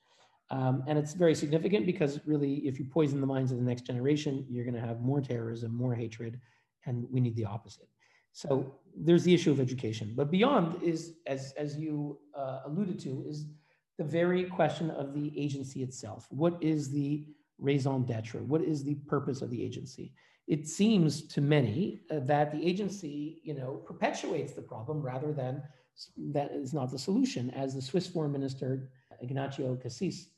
Um, 0.51 0.83
and 0.87 0.99
it's 0.99 1.15
very 1.15 1.35
significant 1.35 1.87
because 1.87 2.21
really, 2.27 2.67
if 2.67 2.79
you 2.79 2.85
poison 2.85 3.21
the 3.21 3.27
minds 3.27 3.51
of 3.51 3.59
the 3.59 3.65
next 3.65 3.87
generation, 3.87 4.45
you're 4.51 4.65
going 4.65 4.75
to 4.75 4.87
have 4.87 5.01
more 5.01 5.21
terrorism, 5.21 5.75
more 5.75 5.95
hatred, 5.95 6.41
and 6.87 7.07
we 7.11 7.21
need 7.21 7.37
the 7.37 7.45
opposite. 7.45 7.89
So 8.33 8.75
there's 8.97 9.25
the 9.25 9.35
issue 9.35 9.51
of 9.51 9.61
education, 9.61 10.13
but 10.17 10.31
beyond 10.31 10.83
is, 10.83 11.15
as 11.27 11.53
as 11.57 11.77
you 11.77 12.19
uh, 12.37 12.61
alluded 12.67 12.99
to, 13.01 13.25
is 13.27 13.47
the 13.97 14.05
very 14.05 14.45
question 14.45 14.91
of 14.91 15.15
the 15.15 15.33
agency 15.39 15.83
itself. 15.83 16.27
What 16.31 16.61
is 16.61 16.91
the 16.91 17.27
raison 17.59 18.05
d'être? 18.05 18.41
What 18.43 18.63
is 18.63 18.83
the 18.83 18.97
purpose 19.07 19.41
of 19.41 19.51
the 19.51 19.63
agency? 19.63 20.13
it 20.47 20.69
seems 20.69 21.23
to 21.29 21.41
many 21.41 22.03
uh, 22.11 22.21
that 22.21 22.53
the 22.53 22.65
agency, 22.67 23.41
you 23.45 23.55
know, 23.55 23.83
perpetuates 23.87 24.53
the 24.53 24.63
problem 24.63 25.01
rather 25.01 25.33
than 25.33 25.63
that 26.33 26.51
is 26.53 26.75
not 26.75 26.91
the 26.91 26.99
solution. 26.99 27.51
As 27.51 27.75
the 27.75 27.81
Swiss 27.83 28.07
Foreign 28.07 28.33
Minister 28.33 28.91
Ignazio 29.23 29.81
Cassis 29.81 30.29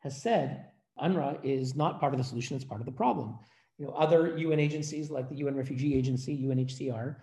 has 0.00 0.20
said, 0.20 0.66
UNRWA 1.02 1.38
is 1.42 1.74
not 1.74 1.98
part 1.98 2.12
of 2.12 2.18
the 2.18 2.24
solution; 2.24 2.56
it's 2.56 2.64
part 2.64 2.80
of 2.80 2.86
the 2.86 2.92
problem. 2.92 3.38
You 3.78 3.86
know, 3.86 3.92
other 3.92 4.36
UN 4.36 4.60
agencies 4.60 5.10
like 5.10 5.28
the 5.28 5.36
UN 5.36 5.56
Refugee 5.56 5.96
Agency, 5.96 6.44
UNHCR, 6.44 7.16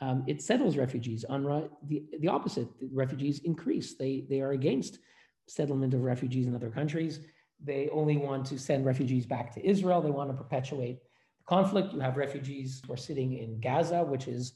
um, 0.00 0.24
it 0.26 0.40
settles 0.40 0.76
refugees. 0.76 1.24
UNRWA, 1.28 1.68
the, 1.86 2.04
the 2.20 2.28
opposite. 2.28 2.68
The 2.80 2.88
refugees 2.92 3.40
increase. 3.44 3.94
They 3.94 4.24
they 4.28 4.40
are 4.40 4.52
against 4.52 5.00
settlement 5.46 5.94
of 5.94 6.02
refugees 6.02 6.46
in 6.46 6.54
other 6.54 6.70
countries. 6.70 7.20
They 7.62 7.88
only 7.90 8.16
want 8.16 8.46
to 8.46 8.58
send 8.58 8.86
refugees 8.86 9.26
back 9.26 9.52
to 9.54 9.66
Israel. 9.66 10.00
They 10.00 10.10
want 10.10 10.30
to 10.30 10.36
perpetuate 10.36 11.00
the 11.38 11.44
conflict. 11.46 11.92
You 11.92 12.00
have 12.00 12.16
refugees 12.16 12.80
who 12.86 12.92
are 12.92 12.98
sitting 12.98 13.38
in 13.38 13.60
Gaza, 13.60 14.04
which 14.04 14.28
is 14.28 14.54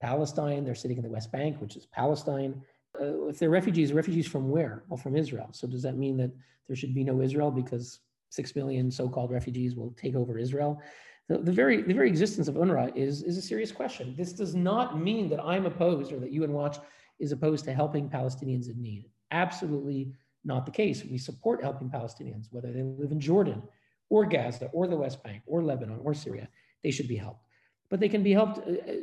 Palestine. 0.00 0.64
They're 0.64 0.74
sitting 0.74 0.96
in 0.96 1.02
the 1.02 1.08
West 1.08 1.32
Bank, 1.32 1.60
which 1.60 1.76
is 1.76 1.86
Palestine. 1.86 2.62
Uh, 3.00 3.26
if 3.26 3.38
they're 3.40 3.50
refugees, 3.50 3.92
refugees 3.92 4.28
from 4.28 4.48
where? 4.50 4.84
Well, 4.88 4.96
from 4.96 5.16
Israel. 5.16 5.48
So 5.52 5.66
does 5.66 5.82
that 5.82 5.96
mean 5.96 6.16
that 6.18 6.30
there 6.68 6.76
should 6.76 6.94
be 6.94 7.02
no 7.02 7.20
Israel 7.20 7.50
because 7.50 8.00
six 8.30 8.54
million 8.56 8.90
so-called 8.90 9.30
refugees 9.30 9.74
will 9.74 9.94
take 9.96 10.14
over 10.14 10.38
Israel? 10.38 10.80
The, 11.28 11.38
the, 11.38 11.52
very 11.52 11.82
the 11.82 11.94
very 11.94 12.08
existence 12.08 12.48
of 12.48 12.56
UNRWA 12.56 12.94
is 12.96 13.22
is 13.22 13.38
a 13.38 13.42
serious 13.42 13.72
question. 13.72 14.14
This 14.16 14.32
does 14.32 14.54
not 14.54 15.00
mean 15.00 15.28
that 15.30 15.40
I'm 15.42 15.66
opposed 15.66 16.12
or 16.12 16.20
that 16.20 16.32
UN 16.32 16.52
Watch 16.52 16.78
is 17.18 17.32
opposed 17.32 17.64
to 17.64 17.72
helping 17.72 18.08
Palestinians 18.08 18.68
in 18.68 18.80
need. 18.80 19.06
Absolutely 19.30 20.12
not 20.44 20.66
the 20.66 20.72
case. 20.72 21.02
We 21.04 21.16
support 21.16 21.62
helping 21.62 21.88
Palestinians, 21.88 22.48
whether 22.50 22.70
they 22.70 22.82
live 22.82 23.12
in 23.12 23.20
Jordan 23.20 23.62
or 24.10 24.26
Gaza 24.26 24.66
or 24.72 24.86
the 24.86 24.96
West 24.96 25.22
Bank 25.22 25.42
or 25.46 25.62
Lebanon 25.62 26.00
or 26.04 26.12
Syria. 26.12 26.48
They 26.82 26.90
should 26.90 27.08
be 27.08 27.16
helped. 27.16 27.46
But 27.88 28.00
they 28.00 28.08
can 28.08 28.22
be 28.22 28.32
helped. 28.32 28.58
Uh, 28.58 28.72
uh 28.72 28.94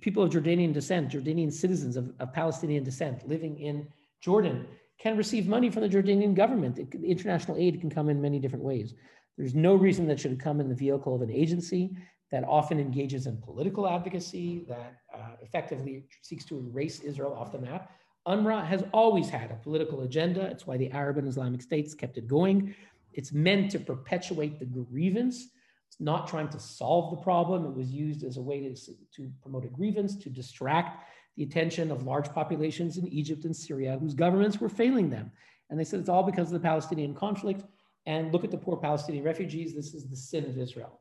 people 0.00 0.22
of 0.22 0.30
Jordanian 0.30 0.72
descent, 0.72 1.12
Jordanian 1.12 1.52
citizens 1.52 1.96
of, 1.96 2.12
of 2.20 2.32
Palestinian 2.32 2.84
descent 2.84 3.28
living 3.28 3.58
in 3.58 3.88
Jordan 4.20 4.66
can 4.98 5.16
receive 5.16 5.46
money 5.46 5.70
from 5.70 5.82
the 5.82 5.88
Jordanian 5.88 6.34
government. 6.34 6.78
It, 6.78 6.94
international 6.94 7.56
aid 7.58 7.80
can 7.80 7.90
come 7.90 8.08
in 8.08 8.20
many 8.20 8.38
different 8.38 8.64
ways. 8.64 8.94
There's 9.36 9.54
no 9.54 9.74
reason 9.74 10.06
that 10.08 10.18
should 10.18 10.40
come 10.40 10.60
in 10.60 10.68
the 10.68 10.74
vehicle 10.74 11.14
of 11.14 11.22
an 11.22 11.30
agency 11.30 11.96
that 12.30 12.44
often 12.44 12.80
engages 12.80 13.26
in 13.26 13.36
political 13.36 13.86
advocacy, 13.88 14.64
that 14.68 14.96
uh, 15.14 15.36
effectively 15.42 16.04
seeks 16.22 16.44
to 16.46 16.58
erase 16.58 17.00
Israel 17.00 17.34
off 17.34 17.52
the 17.52 17.58
map. 17.58 17.92
UNRWA 18.26 18.66
has 18.66 18.82
always 18.92 19.28
had 19.28 19.52
a 19.52 19.54
political 19.54 20.02
agenda. 20.02 20.42
It's 20.46 20.66
why 20.66 20.76
the 20.76 20.90
Arab 20.90 21.18
and 21.18 21.28
Islamic 21.28 21.62
states 21.62 21.94
kept 21.94 22.18
it 22.18 22.26
going. 22.26 22.74
It's 23.12 23.32
meant 23.32 23.70
to 23.70 23.78
perpetuate 23.78 24.58
the 24.58 24.64
grievance. 24.64 25.48
It's 25.86 26.00
not 26.00 26.26
trying 26.26 26.48
to 26.48 26.58
solve 26.58 27.10
the 27.10 27.22
problem. 27.22 27.64
It 27.64 27.74
was 27.74 27.90
used 27.90 28.24
as 28.24 28.36
a 28.36 28.42
way 28.42 28.68
to, 28.68 28.74
to 28.74 29.30
promote 29.40 29.64
a 29.64 29.68
grievance, 29.68 30.16
to 30.16 30.28
distract 30.28 31.06
the 31.36 31.42
attention 31.42 31.90
of 31.90 32.04
large 32.04 32.32
populations 32.32 32.96
in 32.96 33.06
Egypt 33.08 33.44
and 33.44 33.54
Syria 33.54 33.98
whose 34.00 34.14
governments 34.14 34.60
were 34.60 34.68
failing 34.68 35.10
them. 35.10 35.30
And 35.70 35.78
they 35.78 35.84
said 35.84 36.00
it's 36.00 36.08
all 36.08 36.22
because 36.22 36.48
of 36.48 36.54
the 36.54 36.66
Palestinian 36.66 37.14
conflict. 37.14 37.62
And 38.06 38.32
look 38.32 38.44
at 38.44 38.50
the 38.50 38.58
poor 38.58 38.76
Palestinian 38.76 39.24
refugees. 39.24 39.74
This 39.74 39.92
is 39.92 40.08
the 40.08 40.16
sin 40.16 40.44
of 40.44 40.58
Israel. 40.58 41.00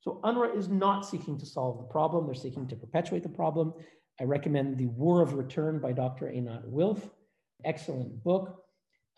So 0.00 0.20
UNRWA 0.22 0.56
is 0.56 0.68
not 0.68 1.06
seeking 1.06 1.38
to 1.38 1.46
solve 1.46 1.78
the 1.78 1.84
problem. 1.84 2.26
They're 2.26 2.34
seeking 2.34 2.66
to 2.68 2.76
perpetuate 2.76 3.22
the 3.22 3.28
problem. 3.28 3.74
I 4.20 4.24
recommend 4.24 4.78
The 4.78 4.86
War 4.86 5.20
of 5.20 5.34
Return 5.34 5.80
by 5.80 5.92
Dr. 5.92 6.26
Einat 6.26 6.64
Wilf. 6.66 7.10
Excellent 7.64 8.22
book, 8.22 8.62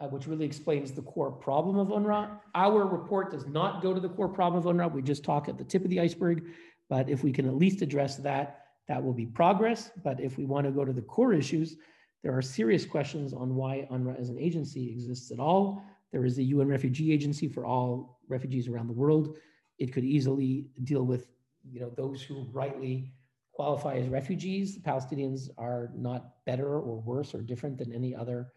uh, 0.01 0.07
which 0.07 0.27
really 0.27 0.47
explains 0.47 0.93
the 0.93 1.03
core 1.03 1.33
problem 1.33 1.79
of 1.79 1.89
UNRWA. 1.89 2.39
Our 2.55 2.87
report 2.87 3.31
does 3.31 3.47
not 3.47 3.83
go 3.83 3.93
to 3.93 4.01
the 4.01 4.09
core 4.09 4.29
problem 4.29 4.65
of 4.65 4.75
UNRWA. 4.75 4.93
We 4.93 5.03
just 5.03 5.25
talk 5.25 5.49
at 5.49 5.59
the 5.59 5.65
tip 5.65 5.85
of 5.85 5.91
the 5.91 6.01
iceberg. 6.01 6.45
But 6.89 7.11
if 7.11 7.23
we 7.23 7.33
can 7.33 7.47
at 7.47 7.57
least 7.57 7.83
address 7.83 8.17
that, 8.19 8.66
that 8.89 9.03
will 9.03 9.13
be 9.13 9.27
progress. 9.27 9.91
But 10.03 10.21
if 10.21 10.39
we 10.39 10.45
want 10.45 10.67
to 10.67 10.73
go 10.73 10.85
to 10.85 10.93
the 10.93 11.03
core 11.03 11.33
issues, 11.33 11.77
there 12.23 12.37
are 12.37 12.43
serious 12.43 12.85
questions 12.85 13.33
on 13.33 13.55
why 13.55 13.87
UNRWA 13.91 14.19
as 14.19 14.31
an 14.31 14.39
agency 14.39 14.91
exists 14.91 15.31
at 15.31 15.39
all. 15.39 15.83
There 16.13 16.25
is 16.25 16.39
a 16.39 16.43
UN 16.43 16.69
Refugee 16.69 17.13
Agency 17.13 17.49
for 17.49 17.65
all 17.65 18.21
refugees 18.29 18.69
around 18.69 18.89
the 18.89 18.93
world. 18.93 19.37
It 19.79 19.93
could 19.93 20.05
easily 20.05 20.67
deal 20.85 21.05
with 21.05 21.29
you 21.71 21.81
know, 21.81 21.91
those 21.97 22.23
who 22.23 22.47
rightly 22.53 23.13
qualify 23.53 23.95
as 23.95 24.09
refugees. 24.09 24.75
The 24.75 24.81
Palestinians 24.81 25.49
are 25.59 25.91
not 25.95 26.45
better 26.45 26.79
or 26.79 27.01
worse 27.01 27.35
or 27.35 27.43
different 27.43 27.79
than 27.79 27.93
any 27.93 28.15
other 28.15 28.53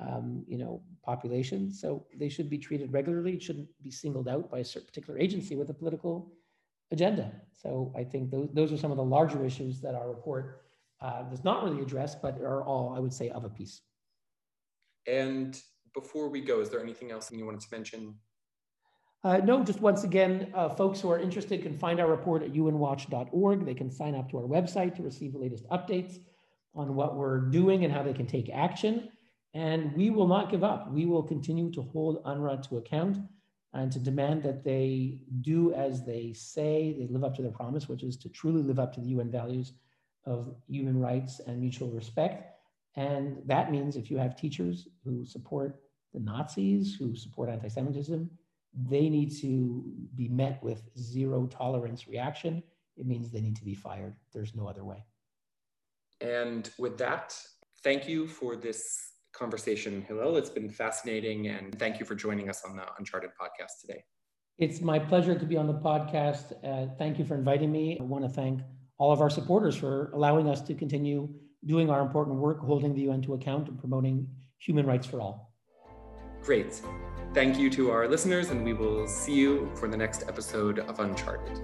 um, 0.00 0.44
you 0.46 0.58
know, 0.58 0.82
population. 1.04 1.72
So 1.72 2.06
they 2.16 2.28
should 2.28 2.50
be 2.50 2.58
treated 2.58 2.92
regularly. 2.92 3.34
It 3.34 3.42
shouldn't 3.42 3.68
be 3.82 3.90
singled 3.90 4.28
out 4.28 4.50
by 4.50 4.58
a 4.58 4.64
certain 4.64 4.86
particular 4.86 5.18
agency 5.18 5.56
with 5.56 5.70
a 5.70 5.74
political 5.74 6.32
agenda. 6.94 7.32
So 7.52 7.92
I 7.96 8.04
think 8.04 8.30
those, 8.30 8.48
those 8.52 8.72
are 8.72 8.78
some 8.78 8.90
of 8.90 8.96
the 8.96 9.04
larger 9.04 9.44
issues 9.44 9.80
that 9.82 9.94
our 9.94 10.08
report 10.08 10.62
uh, 11.00 11.22
does 11.24 11.44
not 11.44 11.64
really 11.64 11.82
address, 11.82 12.14
but 12.14 12.40
are 12.40 12.62
all, 12.64 12.94
I 12.96 13.00
would 13.00 13.12
say, 13.12 13.28
of 13.30 13.44
a 13.44 13.48
piece. 13.48 13.82
And 15.06 15.60
before 15.92 16.28
we 16.28 16.40
go, 16.40 16.60
is 16.60 16.70
there 16.70 16.82
anything 16.82 17.10
else 17.10 17.28
that 17.28 17.36
you 17.36 17.44
wanted 17.44 17.60
to 17.60 17.68
mention? 17.70 18.14
Uh, 19.22 19.38
no, 19.38 19.64
just 19.64 19.80
once 19.80 20.04
again, 20.04 20.52
uh, 20.54 20.68
folks 20.68 21.00
who 21.00 21.10
are 21.10 21.18
interested 21.18 21.62
can 21.62 21.78
find 21.78 21.98
our 21.98 22.08
report 22.08 22.42
at 22.42 22.52
unwatch.org. 22.52 23.64
They 23.64 23.74
can 23.74 23.90
sign 23.90 24.14
up 24.14 24.30
to 24.30 24.38
our 24.38 24.44
website 24.44 24.94
to 24.96 25.02
receive 25.02 25.32
the 25.32 25.38
latest 25.38 25.66
updates 25.70 26.18
on 26.74 26.94
what 26.94 27.16
we're 27.16 27.40
doing 27.40 27.84
and 27.84 27.92
how 27.92 28.02
they 28.02 28.12
can 28.12 28.26
take 28.26 28.50
action. 28.52 29.08
And 29.54 29.94
we 29.94 30.10
will 30.10 30.26
not 30.26 30.50
give 30.50 30.64
up. 30.64 30.92
We 30.92 31.06
will 31.06 31.22
continue 31.22 31.70
to 31.72 31.82
hold 31.82 32.22
UNRWA 32.24 32.68
to 32.68 32.76
account 32.78 33.18
and 33.74 33.90
to 33.90 33.98
demand 33.98 34.44
that 34.44 34.62
they 34.62 35.18
do 35.40 35.74
as 35.74 36.04
they 36.04 36.32
say, 36.32 36.94
they 36.96 37.08
live 37.08 37.24
up 37.24 37.34
to 37.34 37.42
their 37.42 37.50
promise, 37.50 37.88
which 37.88 38.04
is 38.04 38.16
to 38.18 38.28
truly 38.28 38.62
live 38.62 38.78
up 38.78 38.92
to 38.94 39.00
the 39.00 39.08
UN 39.08 39.30
values 39.30 39.72
of 40.24 40.54
human 40.68 41.00
rights 41.00 41.40
and 41.46 41.60
mutual 41.60 41.90
respect. 41.90 42.52
And 42.96 43.42
that 43.46 43.72
means 43.72 43.96
if 43.96 44.10
you 44.10 44.16
have 44.16 44.36
teachers 44.36 44.86
who 45.04 45.26
support 45.26 45.80
the 46.12 46.20
Nazis, 46.20 46.94
who 46.94 47.16
support 47.16 47.50
anti 47.50 47.68
Semitism, 47.68 48.30
they 48.88 49.08
need 49.08 49.32
to 49.40 49.84
be 50.14 50.28
met 50.28 50.62
with 50.62 50.82
zero 50.96 51.46
tolerance 51.46 52.06
reaction. 52.06 52.62
It 52.96 53.06
means 53.06 53.30
they 53.30 53.40
need 53.40 53.56
to 53.56 53.64
be 53.64 53.74
fired. 53.74 54.14
There's 54.32 54.54
no 54.54 54.68
other 54.68 54.84
way. 54.84 55.04
And 56.20 56.70
with 56.78 56.96
that, 56.98 57.36
thank 57.82 58.08
you 58.08 58.28
for 58.28 58.54
this 58.54 58.80
conversation, 59.34 60.02
Hillel. 60.02 60.36
It's 60.36 60.50
been 60.50 60.70
fascinating. 60.70 61.48
And 61.48 61.78
thank 61.78 62.00
you 62.00 62.06
for 62.06 62.14
joining 62.14 62.48
us 62.48 62.64
on 62.64 62.76
the 62.76 62.84
Uncharted 62.98 63.30
podcast 63.40 63.80
today. 63.80 64.04
It's 64.58 64.80
my 64.80 64.98
pleasure 64.98 65.36
to 65.36 65.44
be 65.44 65.56
on 65.56 65.66
the 65.66 65.74
podcast. 65.74 66.52
Uh, 66.62 66.94
thank 66.96 67.18
you 67.18 67.24
for 67.24 67.34
inviting 67.34 67.72
me. 67.72 67.98
I 68.00 68.04
want 68.04 68.24
to 68.24 68.30
thank 68.30 68.60
all 68.98 69.12
of 69.12 69.20
our 69.20 69.30
supporters 69.30 69.76
for 69.76 70.10
allowing 70.12 70.48
us 70.48 70.60
to 70.62 70.74
continue 70.74 71.28
doing 71.66 71.90
our 71.90 72.00
important 72.00 72.36
work, 72.36 72.60
holding 72.60 72.94
the 72.94 73.00
UN 73.02 73.22
to 73.22 73.34
account, 73.34 73.68
and 73.68 73.78
promoting 73.78 74.28
human 74.58 74.86
rights 74.86 75.06
for 75.06 75.20
all. 75.20 75.54
Great. 76.42 76.80
Thank 77.32 77.58
you 77.58 77.68
to 77.70 77.90
our 77.90 78.06
listeners, 78.06 78.50
and 78.50 78.64
we 78.64 78.74
will 78.74 79.08
see 79.08 79.34
you 79.34 79.70
for 79.74 79.88
the 79.88 79.96
next 79.96 80.24
episode 80.28 80.78
of 80.78 81.00
Uncharted. 81.00 81.60